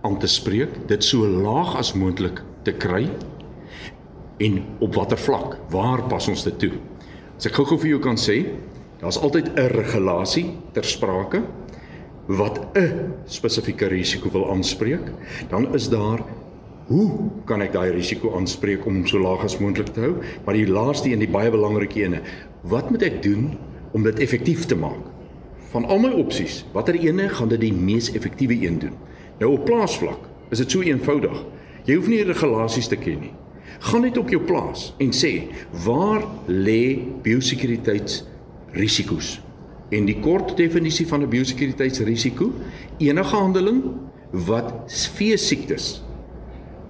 aan 0.00 0.18
te 0.18 0.26
spreek, 0.26 0.68
dit 0.86 1.04
so 1.04 1.26
laag 1.26 1.76
as 1.76 1.92
moontlik 1.92 2.42
te 2.62 2.72
kry 2.72 3.08
en 4.36 4.64
op 4.78 4.94
watter 4.94 5.18
vlak, 5.18 5.58
waar 5.70 6.02
pas 6.02 6.28
ons 6.28 6.44
dit 6.44 6.58
toe? 6.58 6.72
As 7.36 7.46
ek 7.46 7.54
gou-gou 7.54 7.78
vir 7.78 7.88
jou 7.88 8.00
kan 8.00 8.16
sê, 8.16 8.44
daar's 9.00 9.18
altyd 9.18 9.48
'n 9.56 9.68
regulasie 9.68 10.54
ter 10.72 10.84
sprake 10.84 11.42
wat 12.26 12.60
'n 12.76 13.12
spesifieke 13.26 13.86
risiko 13.86 14.30
wil 14.30 14.50
aanspreek, 14.50 15.12
dan 15.48 15.74
is 15.74 15.88
daar 15.88 16.20
hoe 16.88 17.30
kan 17.48 17.62
ek 17.64 17.72
daai 17.72 17.94
risiko 17.94 18.34
aanspreek 18.36 18.84
om 18.84 18.98
hom 18.98 19.06
so 19.08 19.16
laag 19.22 19.44
as 19.46 19.56
moontlik 19.60 19.92
te 19.96 20.02
hou? 20.04 20.14
Maar 20.44 20.56
die 20.58 20.68
laaste 20.68 21.12
en 21.14 21.22
die 21.22 21.30
baie 21.32 21.50
belangrike 21.52 22.02
ene, 22.02 22.20
wat 22.68 22.90
moet 22.92 23.02
ek 23.08 23.22
doen 23.24 23.56
om 23.96 24.04
dit 24.04 24.18
effektief 24.20 24.66
te 24.68 24.76
maak? 24.76 25.00
Van 25.72 25.84
al 25.88 25.98
my 26.02 26.12
opsies, 26.20 26.64
watter 26.74 26.96
ene 27.00 27.28
gaan 27.32 27.48
dit 27.54 27.62
die 27.64 27.72
mees 27.72 28.12
effektiewe 28.12 28.56
een 28.66 28.78
doen? 28.82 28.94
Nou 29.40 29.50
op 29.56 29.64
plaasvlak 29.66 30.20
is 30.52 30.58
dit 30.60 30.70
so 30.70 30.80
eenvoudig. 30.84 31.36
Jy 31.88 31.94
hoef 31.98 32.08
nie 32.12 32.24
regulasies 32.24 32.88
te 32.92 32.98
ken 33.00 33.20
nie. 33.24 33.34
Gaan 33.88 34.02
net 34.06 34.16
op 34.20 34.28
jou 34.30 34.42
plaas 34.44 34.92
en 35.02 35.10
sê 35.16 35.32
waar 35.84 36.22
lê 36.46 36.98
biosekuriteitsrisiko's? 37.24 39.40
En 39.92 40.06
die 40.08 40.20
kort 40.20 40.56
definisie 40.56 41.06
van 41.06 41.22
'n 41.22 41.28
biosekuriteitsrisiko, 41.28 42.52
enige 42.98 43.36
handeling 43.36 43.82
wat 44.30 44.72
vee 45.16 45.36
siektes 45.36 46.03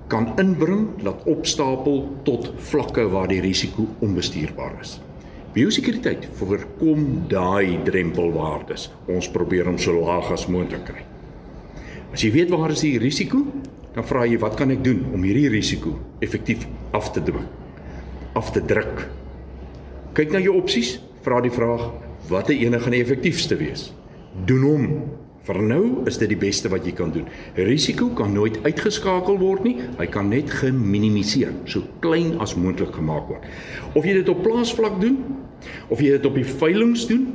kan 0.08 0.32
inbring 0.40 0.88
laat 1.02 1.24
opstapel 1.30 2.04
tot 2.26 2.50
vlakke 2.70 3.06
waar 3.12 3.28
die 3.30 3.40
risiko 3.40 3.86
onbestuurbaar 4.04 4.76
is. 4.82 4.98
Biosekuriteit 5.54 6.26
voorkom 6.38 7.24
daai 7.30 7.78
drempelwaardes. 7.86 8.88
Ons 9.06 9.30
probeer 9.30 9.68
hom 9.70 9.78
so 9.78 9.94
laag 9.96 10.32
as 10.34 10.48
moontlik 10.50 10.84
kry. 10.88 11.04
As 12.14 12.22
jy 12.22 12.32
weet 12.34 12.50
waar 12.50 12.74
is 12.74 12.82
die 12.82 12.98
risiko, 12.98 13.44
dan 13.94 14.06
vra 14.06 14.24
jy 14.26 14.38
wat 14.42 14.56
kan 14.58 14.74
ek 14.74 14.82
doen 14.84 15.04
om 15.14 15.22
hierdie 15.22 15.48
risiko 15.52 15.94
effektief 16.22 16.66
af 16.94 17.12
te 17.14 17.22
dwing? 17.22 17.46
Af 18.34 18.50
te 18.54 18.62
druk. 18.66 19.06
Kyk 20.14 20.34
na 20.34 20.42
jou 20.42 20.56
opsies, 20.58 20.96
vra 21.22 21.40
die 21.42 21.54
vraag 21.54 21.88
watter 22.30 22.56
ene 22.56 22.80
gaan 22.80 22.94
die 22.96 23.02
effektiefste 23.04 23.58
wees? 23.60 23.92
Doen 24.46 24.66
hom. 24.66 24.88
Vir 25.44 25.60
nou 25.60 25.82
is 26.08 26.16
dit 26.20 26.30
die 26.32 26.40
beste 26.40 26.70
wat 26.72 26.86
jy 26.88 26.94
kan 26.96 27.10
doen. 27.12 27.26
Risiko 27.58 28.08
kan 28.16 28.32
nooit 28.32 28.56
uitgeskakel 28.64 29.36
word 29.42 29.66
nie, 29.66 29.74
hy 29.98 30.06
kan 30.08 30.30
net 30.32 30.48
geminimaliseer, 30.62 31.52
so 31.68 31.84
klein 32.04 32.38
as 32.40 32.56
moontlik 32.56 32.94
gemaak 32.96 33.28
word. 33.28 33.44
Of 33.92 34.08
jy 34.08 34.16
dit 34.22 34.30
op 34.32 34.40
plaasvlak 34.46 34.96
doen, 35.02 35.18
of 35.92 36.00
jy 36.00 36.16
dit 36.16 36.28
op 36.30 36.38
die 36.40 36.46
veilinge 36.48 37.04
doen, 37.10 37.26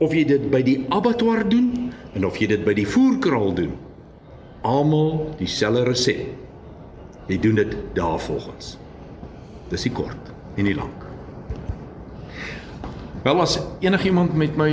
of 0.00 0.16
jy 0.16 0.24
dit 0.28 0.48
by 0.52 0.62
die 0.64 0.78
abattoir 0.94 1.44
doen 1.48 1.92
en 2.16 2.24
of 2.26 2.40
jy 2.40 2.48
dit 2.54 2.64
by 2.64 2.74
die 2.76 2.88
voerkraal 2.88 3.52
doen, 3.60 3.76
almal 4.64 5.36
dieselfde 5.36 5.84
resep. 5.90 6.24
Jy 7.28 7.40
doen 7.44 7.60
dit 7.60 7.76
daarvolgens. 7.96 8.76
Dis 9.72 9.84
die 9.84 9.92
kort 9.92 10.32
en 10.56 10.68
die 10.68 10.76
lank. 10.76 11.03
Wel 13.24 13.40
as 13.40 13.56
enigiemand 13.80 14.36
met 14.36 14.52
my 14.56 14.68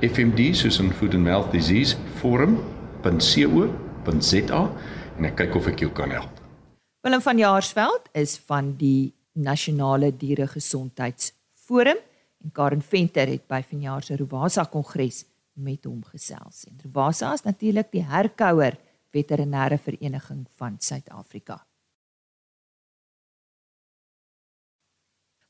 fmd 0.00 0.54
soos 0.54 0.78
in 0.80 0.92
food 0.92 1.14
and 1.14 1.24
mouth 1.24 1.52
disease 1.52 1.96
forum.co.za 2.20 4.70
en 5.16 5.24
ek 5.24 5.36
kyk 5.36 5.54
of 5.54 5.66
ek 5.66 5.78
jou 5.80 5.92
kan 5.92 6.10
help. 6.10 6.40
Willem 7.00 7.20
van 7.20 7.38
Jaarsveld 7.38 8.08
is 8.12 8.40
van 8.46 8.76
die 8.76 9.14
Nasionale 9.32 10.16
Dieregesondheidsforum 10.16 11.96
en 12.44 12.52
Karen 12.52 12.82
Venter 12.82 13.26
het 13.26 13.46
by 13.48 13.62
vanjaar 13.70 14.02
se 14.02 14.16
Rovasa 14.16 14.64
Kongres 14.64 15.24
met 15.62 15.84
hom 15.84 16.02
gesels. 16.04 16.64
En 16.68 16.78
Rovasa 16.84 17.32
is 17.36 17.44
natuurlik 17.46 17.90
die 17.92 18.04
herkouer 18.04 18.78
veterinêre 19.10 19.78
vereniging 19.78 20.46
van 20.56 20.78
Suid-Afrika. 20.78 21.60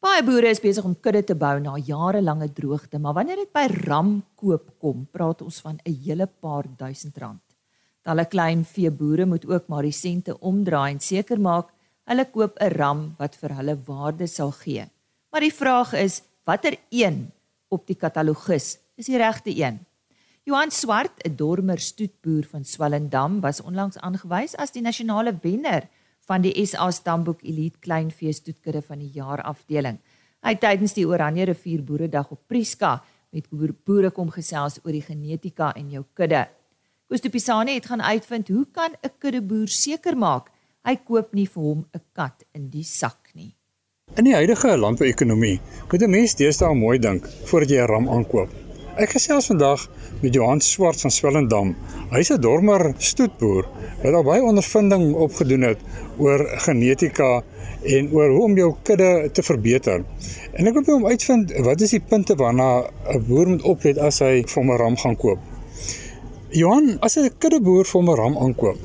Baie 0.00 0.22
boere 0.24 0.48
is 0.48 0.62
besig 0.64 0.86
om 0.88 0.94
kudde 0.96 1.20
te 1.28 1.34
bou 1.36 1.58
na 1.60 1.74
jarelange 1.76 2.46
droogte, 2.56 2.96
maar 2.98 3.18
wanneer 3.18 3.42
dit 3.42 3.50
by 3.52 3.66
ramkoop 3.84 4.70
kom, 4.80 5.02
praat 5.12 5.42
ons 5.44 5.60
van 5.60 5.76
'n 5.84 5.92
hele 6.04 6.26
paar 6.26 6.64
duisend 6.76 7.18
rand. 7.18 7.42
Talle 8.02 8.24
klein 8.24 8.64
veeboere 8.64 9.26
moet 9.26 9.44
ook 9.44 9.68
maar 9.68 9.82
die 9.82 9.92
sente 9.92 10.38
omdraai 10.40 10.92
en 10.92 11.00
seker 11.00 11.40
maak 11.40 11.68
hulle 12.08 12.24
koop 12.24 12.56
'n 12.60 12.72
ram 12.80 13.14
wat 13.18 13.36
vir 13.36 13.54
hulle 13.58 13.76
waarde 13.86 14.26
sal 14.26 14.50
gee. 14.50 14.88
Maar 15.30 15.40
die 15.40 15.54
vraag 15.54 15.92
is, 15.92 16.22
watter 16.44 16.76
een 16.88 17.30
op 17.68 17.86
die 17.86 17.96
katalogus 17.96 18.78
is 18.96 19.06
die 19.06 19.18
regte 19.18 19.52
een? 19.54 19.78
Johan 20.42 20.70
Swart, 20.70 21.20
'n 21.24 21.36
dormer 21.36 21.78
stoetboer 21.78 22.44
van 22.44 22.64
Swellendam, 22.64 23.40
was 23.40 23.60
onlangs 23.60 23.98
aangewys 23.98 24.56
as 24.56 24.72
die 24.72 24.80
nasionale 24.80 25.38
wenner 25.42 25.88
van 26.26 26.40
die 26.40 26.66
SA 26.66 26.90
Stamboek 26.90 27.42
Elite 27.42 27.78
Kleinvee 27.78 28.32
Stoetkudde 28.32 28.82
van 28.82 28.98
die 28.98 29.10
jaar 29.12 29.42
afdeling. 29.42 29.98
Hy 30.40 30.48
het 30.48 30.60
tydens 30.60 30.94
die 30.96 31.06
Oranje 31.06 31.44
Rivier 31.44 31.82
Boeredag 31.84 32.30
op 32.30 32.40
Prieska 32.46 33.02
met 33.30 33.50
boere 33.84 34.10
kom 34.10 34.30
gesels 34.30 34.80
oor 34.82 34.92
die 34.92 35.04
genetika 35.04 35.74
en 35.76 35.90
jou 35.90 36.04
kudde. 36.14 36.48
Kostopisane 37.08 37.74
het 37.74 37.86
gaan 37.86 38.02
uitvind 38.02 38.48
hoe 38.48 38.66
kan 38.72 38.96
'n 39.02 39.12
kuddeboer 39.18 39.68
seker 39.68 40.16
maak 40.16 40.50
hy 40.84 40.96
koop 40.96 41.34
nie 41.34 41.46
vir 41.46 41.62
hom 41.62 41.84
'n 41.94 42.00
kat 42.14 42.44
in 42.54 42.70
die 42.70 42.84
sak 42.84 43.30
nie. 43.34 43.54
In 44.16 44.24
die 44.24 44.34
huidige 44.34 44.76
landbouekonomie 44.76 45.60
moet 45.90 46.02
'n 46.02 46.10
mens 46.10 46.34
deesdae 46.34 46.74
mooi 46.74 46.98
dink 46.98 47.28
voordat 47.44 47.68
jy 47.68 47.80
'n 47.82 47.86
ram 47.86 48.08
aankoop. 48.08 48.69
Ek 48.98 49.12
gesels 49.14 49.46
vandag 49.46 49.84
met 50.18 50.34
Johan 50.34 50.60
Swart 50.60 50.98
van 51.00 51.12
Swellendam. 51.14 51.68
Hy's 52.10 52.30
'n 52.34 52.40
dormer 52.42 52.94
stoetboer 52.98 53.68
wat 54.02 54.14
al 54.14 54.24
baie 54.26 54.42
ondervinding 54.42 55.14
opgedoen 55.14 55.62
het 55.62 55.78
oor 56.18 56.42
genetika 56.66 57.42
en 57.84 58.10
oor 58.12 58.30
hoe 58.30 58.42
om 58.42 58.56
jou 58.56 58.74
kudde 58.82 59.30
te 59.32 59.42
verbeter. 59.42 60.02
En 60.52 60.66
ek 60.66 60.74
wil 60.74 60.82
by 60.82 60.92
hom 60.92 61.06
uitvind 61.06 61.54
wat 61.62 61.80
is 61.80 61.90
die 61.90 62.02
punte 62.02 62.34
waarna 62.34 62.90
'n 63.14 63.24
boer 63.28 63.48
moet 63.48 63.62
oplet 63.62 63.98
as 63.98 64.18
hy 64.18 64.42
vir 64.42 64.64
'n 64.64 64.76
ram 64.76 64.96
gaan 64.96 65.16
koop. 65.16 65.38
Johan, 66.50 66.96
as 67.00 67.16
'n 67.16 67.30
kuddeboer 67.38 67.86
vir 67.86 68.02
'n 68.02 68.16
ram 68.16 68.36
aankoop, 68.38 68.78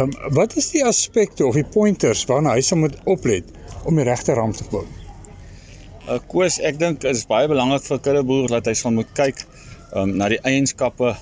um, 0.00 0.10
wat 0.30 0.56
is 0.56 0.70
die 0.70 0.84
aspekte 0.84 1.46
of 1.46 1.54
die 1.54 1.64
pointers 1.64 2.24
waarna 2.24 2.54
hy 2.54 2.60
sou 2.60 2.80
moet 2.80 2.96
oplet 3.04 3.44
om 3.84 3.96
die 3.96 4.04
regte 4.04 4.32
ram 4.32 4.52
te 4.52 4.64
koop? 4.64 5.01
Uh, 6.02 6.16
Koos, 6.26 6.56
ek 6.58 6.80
dink 6.80 6.98
dit 7.04 7.14
is 7.14 7.28
baie 7.30 7.46
belangrik 7.46 7.84
vir 7.86 8.00
kuddeboer 8.02 8.50
dat 8.50 8.66
hy 8.66 8.72
sal 8.74 8.90
moet 8.90 9.10
kyk 9.14 9.44
um, 9.94 10.16
na 10.18 10.26
die 10.32 10.40
eienskappe. 10.42 11.12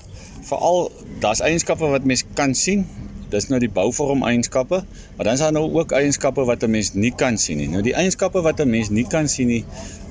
Veral 0.47 0.87
daar's 1.21 1.43
eienskappe 1.45 1.85
wat 1.91 2.07
mens 2.09 2.23
kan 2.39 2.55
sien. 2.57 2.87
Dis 3.29 3.45
nou 3.51 3.59
die 3.61 3.69
bouvorm 3.69 4.25
eienskappe, 4.25 4.79
maar 5.15 5.29
dan 5.29 5.37
is 5.37 5.43
daar 5.45 5.53
nou 5.53 5.67
ook 5.69 5.93
eienskappe 5.93 6.47
wat 6.49 6.65
'n 6.65 6.71
mens 6.73 6.95
nie 6.97 7.13
kan 7.13 7.37
sien 7.37 7.61
nie. 7.61 7.69
Nou 7.69 7.83
die 7.85 7.93
eienskappe 7.93 8.41
wat 8.41 8.59
'n 8.59 8.69
mens 8.69 8.89
nie 8.89 9.05
kan 9.05 9.29
sien 9.29 9.47
nie, 9.53 9.63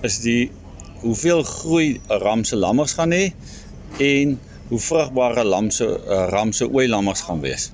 is 0.06 0.20
die 0.22 0.52
hoeveel 1.02 1.42
groei 1.42 1.98
'n 1.98 2.22
ram 2.22 2.44
se 2.44 2.56
lammers 2.56 2.94
gaan 2.94 3.10
hê 3.10 3.34
en 3.98 4.38
hoe 4.68 4.78
vrugbare 4.78 5.44
lam 5.44 5.70
se 5.70 5.84
uh, 5.84 6.28
ram 6.30 6.52
se 6.52 6.70
ooilammers 6.70 7.26
gaan 7.26 7.40
wees. 7.40 7.72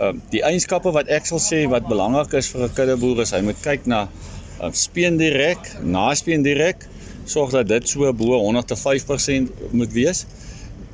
Ehm 0.00 0.16
uh, 0.16 0.20
die 0.30 0.42
eienskappe 0.42 0.90
wat 0.90 1.06
ek 1.06 1.26
sal 1.26 1.38
sê 1.38 1.68
wat 1.70 1.86
belangrik 1.86 2.32
is 2.34 2.50
vir 2.50 2.66
'n 2.66 2.74
kuddeboer 2.74 3.22
is 3.22 3.30
hy 3.30 3.40
moet 3.40 3.62
kyk 3.62 3.86
na 3.86 4.08
speen 4.70 5.16
direk, 5.18 5.72
naspeen 5.82 6.42
direk, 6.42 6.86
sorg 7.24 7.50
dat 7.50 7.68
dit 7.68 7.88
so 7.88 8.12
bo 8.14 8.38
105% 8.38 9.50
moet 9.70 9.92
wees. 9.92 10.24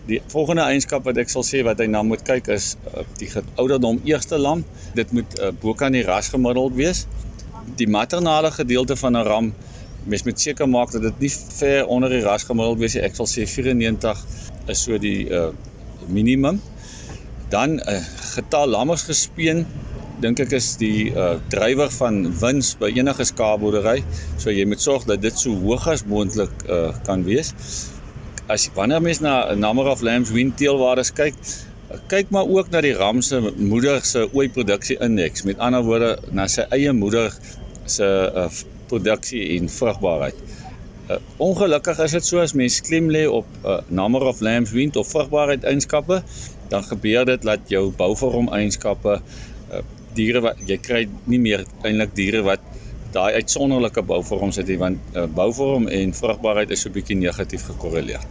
Die 0.09 0.21
volgende 0.33 0.65
eienskap 0.65 1.05
wat 1.05 1.19
ek 1.21 1.29
sal 1.29 1.45
sê 1.45 1.61
wat 1.67 1.81
hy 1.83 1.89
na 1.91 2.01
moet 2.03 2.23
kyk 2.25 2.49
is 2.55 2.77
uh, 2.95 3.05
die 3.21 3.29
ouderdom 3.61 4.01
eerste 4.09 4.39
lam. 4.41 4.65
Dit 4.97 5.13
moet 5.13 5.37
uh, 5.39 5.51
bo 5.61 5.75
kan 5.77 5.93
die 5.93 6.05
ras 6.07 6.31
gemiddeld 6.33 6.77
wees. 6.79 7.05
Die 7.77 7.89
maternale 7.89 8.51
gedeelte 8.55 8.97
van 8.97 9.17
'n 9.17 9.27
ram 9.29 9.53
mens 10.09 10.23
moet 10.25 10.41
seker 10.41 10.69
maak 10.69 10.91
dat 10.93 11.03
dit 11.03 11.19
nie 11.19 11.31
ver 11.59 11.87
onder 11.87 12.09
die 12.09 12.23
ras 12.25 12.47
gemiddeld 12.49 12.79
wees 12.79 12.95
nie. 12.97 13.05
Ek 13.05 13.15
sal 13.19 13.29
sê 13.29 13.45
94 13.45 14.25
is 14.73 14.83
so 14.83 14.99
die 14.99 15.29
uh 15.29 15.51
minimum. 16.09 16.63
Dan 17.53 17.77
'n 17.77 17.81
uh, 17.85 18.01
getal 18.33 18.69
lammers 18.69 19.03
gespeen 19.03 19.67
dink 20.23 20.41
ek 20.41 20.57
is 20.59 20.73
die 20.81 21.11
uh 21.13 21.37
drywer 21.53 21.93
van 21.99 22.25
wins 22.41 22.75
by 22.81 22.91
enige 22.95 23.29
skaapboerdery. 23.29 24.03
So 24.39 24.51
jy 24.51 24.67
moet 24.67 24.83
sorg 24.83 25.07
dat 25.11 25.23
dit 25.23 25.39
so 25.39 25.55
hoog 25.63 25.87
as 25.91 26.05
moontlik 26.09 26.67
uh 26.69 26.91
kan 27.07 27.25
wees. 27.29 27.55
as 28.49 28.69
wanneer 28.75 29.03
mens 29.03 29.21
na 29.21 29.55
number 29.55 29.87
of 29.87 30.01
lambs 30.01 30.31
wean 30.33 30.55
teelwaardes 30.57 31.13
kyk, 31.13 31.37
kyk 32.09 32.31
maar 32.33 32.49
ook 32.49 32.71
na 32.73 32.81
die 32.85 32.95
ram 32.97 33.21
se 33.25 33.41
moeder 33.57 34.01
se 34.05 34.25
ooi 34.33 34.49
produksie 34.53 34.97
indeks. 35.05 35.45
Met 35.45 35.61
ander 35.65 35.85
woorde, 35.85 36.15
na 36.33 36.49
sy 36.49 36.65
eie 36.75 36.93
moeder 36.97 37.35
se 37.89 38.07
uh, 38.09 38.47
produksie 38.89 39.43
en 39.59 39.69
vrugbaarheid. 39.73 40.41
Uh, 41.09 41.21
ongelukkig 41.45 42.01
is 42.05 42.17
dit 42.17 42.25
so 42.25 42.41
as 42.41 42.57
mens 42.57 42.81
klem 42.85 43.13
lê 43.13 43.27
op 43.29 43.49
uh, 43.65 43.79
number 43.89 44.25
of 44.29 44.41
lambs 44.45 44.73
wean 44.77 44.93
of 44.97 45.13
vrugbaarheid 45.13 45.65
eienskappe, 45.69 46.23
dan 46.73 46.85
gebeur 46.89 47.29
dit 47.29 47.45
dat 47.45 47.69
jou 47.73 47.89
bouvorm 48.01 48.49
eienskappe 48.53 49.21
uh, 49.21 49.85
diere 50.19 50.43
wat 50.45 50.61
jy 50.67 50.79
kry 50.83 51.05
nie 51.27 51.41
meer 51.43 51.65
eintlik 51.87 52.15
diere 52.19 52.43
wat 52.47 52.65
daai 53.15 53.39
uitsonderlike 53.41 54.03
bouvorms 54.11 54.59
het 54.61 54.69
nie 54.69 54.79
want 54.81 55.15
uh, 55.15 55.25
bouvorm 55.39 55.89
en 55.89 56.13
vrugbaarheid 56.17 56.75
is 56.75 56.85
so 56.85 56.93
bietjie 56.93 57.17
negatief 57.17 57.65
gekorreleer. 57.71 58.27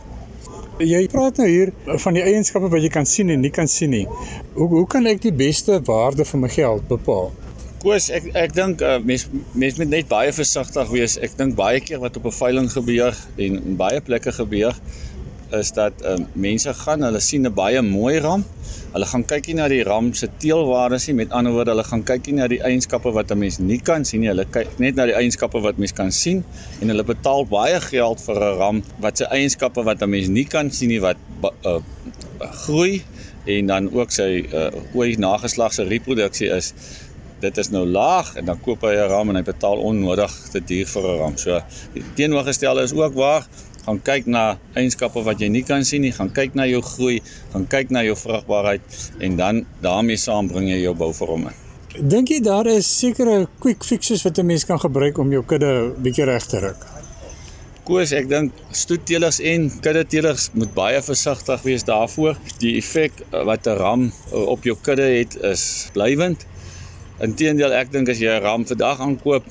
Jy 0.78 1.00
praat 1.10 1.40
nou 1.42 1.48
hier 1.50 1.72
van 2.04 2.14
die 2.14 2.22
eienskappe 2.22 2.70
wat 2.70 2.84
jy 2.86 2.92
kan 2.94 3.08
sien 3.10 3.34
en 3.34 3.42
nie 3.42 3.54
kan 3.54 3.70
sien 3.72 3.90
nie. 3.96 4.06
Hoe 4.54 4.70
hoe 4.76 4.86
kan 4.90 5.10
ek 5.10 5.24
die 5.24 5.34
beste 5.34 5.80
waarde 5.88 6.26
vir 6.30 6.44
my 6.44 6.52
geld 6.54 6.86
bepaal? 6.92 7.32
Koos, 7.82 8.12
ek 8.14 8.30
ek 8.38 8.54
dink 8.58 8.84
uh, 8.86 8.98
mens 9.02 9.26
mens 9.58 9.80
moet 9.82 9.90
net 9.90 10.12
baie 10.12 10.34
versigtig 10.34 10.94
wees. 10.94 11.18
Ek 11.26 11.34
dink 11.40 11.58
baie 11.58 11.82
keer 11.82 12.02
wat 12.04 12.18
op 12.22 12.30
'n 12.30 12.38
veiling 12.42 12.70
gebeur 12.74 13.18
en 13.38 13.58
in 13.58 13.78
baie 13.82 14.02
plekke 14.02 14.34
gebeur 14.38 14.78
is 15.52 15.72
dat 15.72 15.94
uh, 16.04 16.16
mense 16.34 16.74
gaan, 16.74 17.04
hulle 17.04 17.20
sien 17.20 17.46
'n 17.48 17.54
baie 17.54 17.82
mooi 17.82 18.20
ram. 18.20 18.46
Hulle 18.94 19.06
gaan 19.06 19.26
kykie 19.26 19.56
na 19.56 19.68
die 19.68 19.84
ram 19.84 20.14
se 20.14 20.28
teelwaardes 20.38 21.08
nie. 21.08 21.16
Met 21.16 21.32
ander 21.32 21.52
woorde, 21.52 21.72
hulle 21.72 21.84
gaan 21.84 22.04
kykie 22.04 22.34
na 22.34 22.48
die 22.48 22.62
eienskappe 22.62 23.12
wat 23.12 23.32
'n 23.32 23.40
mens 23.40 23.60
nie 23.60 23.80
kan 23.80 24.06
sien 24.06 24.22
nie. 24.22 24.30
Hulle 24.30 24.46
kyk 24.46 24.80
net 24.80 24.96
na 24.96 25.06
die 25.06 25.16
eienskappe 25.16 25.62
wat 25.62 25.78
mens 25.78 25.94
kan 25.94 26.12
sien 26.12 26.44
en 26.82 26.90
hulle 26.90 27.04
betaal 27.04 27.46
baie 27.46 27.80
geld 27.82 28.22
vir 28.22 28.36
'n 28.36 28.58
ram 28.58 28.84
wat 29.00 29.18
se 29.18 29.26
eienskappe 29.26 29.84
wat 29.84 30.02
'n 30.02 30.10
mens 30.10 30.28
nie 30.28 30.46
kan 30.46 30.72
sien 30.72 30.90
nie 30.90 31.02
wat 31.02 31.18
uh, 31.66 31.80
groei 32.66 33.04
en 33.46 33.68
dan 33.68 33.92
ook 33.94 34.12
sy 34.12 34.46
uh, 34.54 34.72
ooi 34.94 35.16
nageslag 35.16 35.74
se 35.74 35.84
reproduksie 35.84 36.50
is 36.50 36.74
dit 37.40 37.58
is 37.58 37.70
nou 37.70 37.86
laag 37.86 38.34
en 38.40 38.46
dan 38.50 38.60
koop 38.66 38.82
hy 38.82 38.96
'n 38.96 39.10
ram 39.10 39.30
en 39.30 39.36
hy 39.36 39.44
betaal 39.44 39.78
onnodig 39.78 40.34
te 40.52 40.60
duur 40.60 40.88
vir 40.88 41.04
'n 41.04 41.18
ram. 41.20 41.38
So 41.38 41.62
die 41.94 42.04
teenoorgestelde 42.16 42.82
is 42.82 42.94
ook 42.94 43.14
waar 43.14 43.48
gaan 43.88 44.02
kyk 44.04 44.26
na 44.28 44.58
eienskappe 44.76 45.24
wat 45.24 45.40
jy 45.40 45.48
nie 45.52 45.64
kan 45.64 45.86
sien 45.88 46.04
nie, 46.04 46.12
gaan 46.12 46.30
kyk 46.36 46.58
na 46.60 46.66
jou 46.68 46.82
groei, 46.84 47.22
gaan 47.54 47.68
kyk 47.72 47.94
na 47.96 48.04
jou 48.04 48.18
vrugbaarheid 48.20 49.00
en 49.24 49.40
dan 49.40 49.64
daarmee 49.86 50.20
saam 50.20 50.52
bring 50.52 50.68
jy 50.68 50.82
jou 50.82 50.94
bouvorm 50.98 51.48
in. 51.48 51.64
Dink 51.98 52.30
jy 52.30 52.42
daar 52.44 52.68
is 52.70 52.90
sekere 53.00 53.48
quick 53.64 53.88
fixes 53.88 54.26
wat 54.28 54.38
'n 54.38 54.46
mens 54.46 54.66
kan 54.66 54.80
gebruik 54.80 55.18
om 55.18 55.32
jou 55.32 55.44
kudde 55.44 55.96
bietjie 56.04 56.26
reg 56.26 56.46
te 56.46 56.60
ruk? 56.60 56.84
Koos, 57.88 58.12
ek 58.12 58.28
dink 58.28 58.52
stoetteelers 58.76 59.40
en 59.40 59.70
kuddeteelers 59.80 60.50
moet 60.54 60.74
baie 60.76 61.02
versigtig 61.02 61.62
wees 61.64 61.84
daarvoor. 61.88 62.36
Die 62.60 62.76
effek 62.78 63.14
wat 63.32 63.68
'n 63.68 63.78
ram 63.80 64.12
op 64.32 64.64
jou 64.64 64.76
kudde 64.82 65.08
het 65.08 65.36
is 65.36 65.90
blywend. 65.94 66.46
Inteendeel, 67.20 67.72
ek 67.72 67.92
dink 67.92 68.10
as 68.10 68.20
jy 68.20 68.28
'n 68.28 68.44
ram 68.44 68.66
vandag 68.66 69.00
aankoop, 69.00 69.44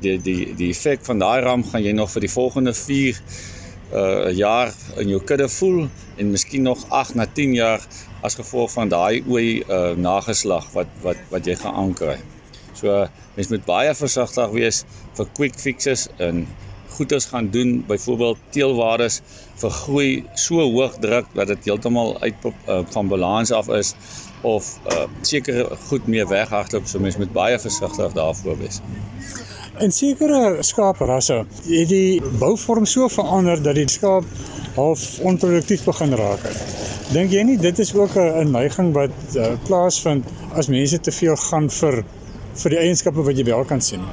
die 0.00 0.16
die 0.22 0.54
die 0.56 0.70
effek 0.70 1.04
van 1.06 1.18
daai 1.22 1.40
ram 1.44 1.64
gaan 1.70 1.84
jy 1.84 1.92
nog 1.92 2.10
vir 2.14 2.26
die 2.26 2.32
volgende 2.32 2.74
4 2.74 3.20
uh 3.94 4.30
jaar 4.34 4.72
in 5.02 5.08
jou 5.12 5.20
kudde 5.28 5.48
voel 5.48 5.88
en 6.16 6.30
miskien 6.30 6.62
nog 6.62 6.84
8 6.88 7.14
na 7.14 7.26
10 7.26 7.54
jaar 7.54 7.84
as 8.22 8.34
gevolg 8.34 8.72
van 8.72 8.88
daai 8.88 9.22
ooi 9.28 9.62
uh 9.68 9.92
nageslag 9.96 10.70
wat 10.72 10.90
wat 11.02 11.20
wat 11.30 11.46
jy 11.46 11.56
gaan 11.60 11.74
aankry. 11.84 12.18
So 12.74 13.06
mens 13.36 13.48
moet 13.52 13.64
baie 13.68 13.94
versigtig 13.94 14.50
wees 14.56 14.84
vir 15.16 15.28
quick 15.38 15.58
fixes 15.60 16.08
en 16.18 16.46
goeders 16.94 17.24
gaan 17.24 17.50
doen, 17.50 17.84
byvoorbeeld 17.86 18.38
teelwaardes 18.54 19.20
vergroei 19.58 20.24
so 20.34 20.62
hoog 20.62 20.98
druk 21.02 21.26
dat 21.34 21.50
dit 21.50 21.64
heeltemal 21.64 22.14
uit 22.20 22.34
uh, 22.44 22.80
van 22.94 23.08
balans 23.08 23.50
af 23.52 23.68
is 23.68 23.94
of 24.42 24.78
uh 24.92 25.06
sekere 25.22 25.76
goed 25.88 26.06
mee 26.06 26.26
weghardloop, 26.26 26.86
so 26.86 27.00
mens 27.00 27.16
moet 27.16 27.32
baie 27.32 27.58
versigtig 27.58 28.12
daarvoor 28.12 28.58
wees. 28.58 28.80
In 29.82 29.90
sekere 29.90 30.62
skaaprasse 30.62 31.40
het 31.66 31.88
die 31.90 32.22
bouvorm 32.38 32.84
so 32.86 33.08
verander 33.10 33.58
dat 33.62 33.74
die 33.74 33.88
skaap 33.90 34.28
half 34.76 35.02
onproduktief 35.26 35.82
begin 35.82 36.14
raak. 36.14 36.44
Dink 37.10 37.34
jy 37.34 37.42
nie 37.42 37.56
dit 37.58 37.80
is 37.82 37.90
ook 37.94 38.14
'n 38.14 38.52
neiging 38.54 38.92
wat 38.94 39.34
uh, 39.34 39.48
plaasvind 39.66 40.30
as 40.54 40.70
mense 40.70 41.00
te 41.00 41.10
veel 41.10 41.36
gaan 41.36 41.66
vir 41.70 42.04
vir 42.54 42.70
die 42.70 42.78
eienskappe 42.78 43.26
wat 43.26 43.36
jy 43.36 43.44
wel 43.50 43.64
kan 43.64 43.80
sien? 43.80 44.06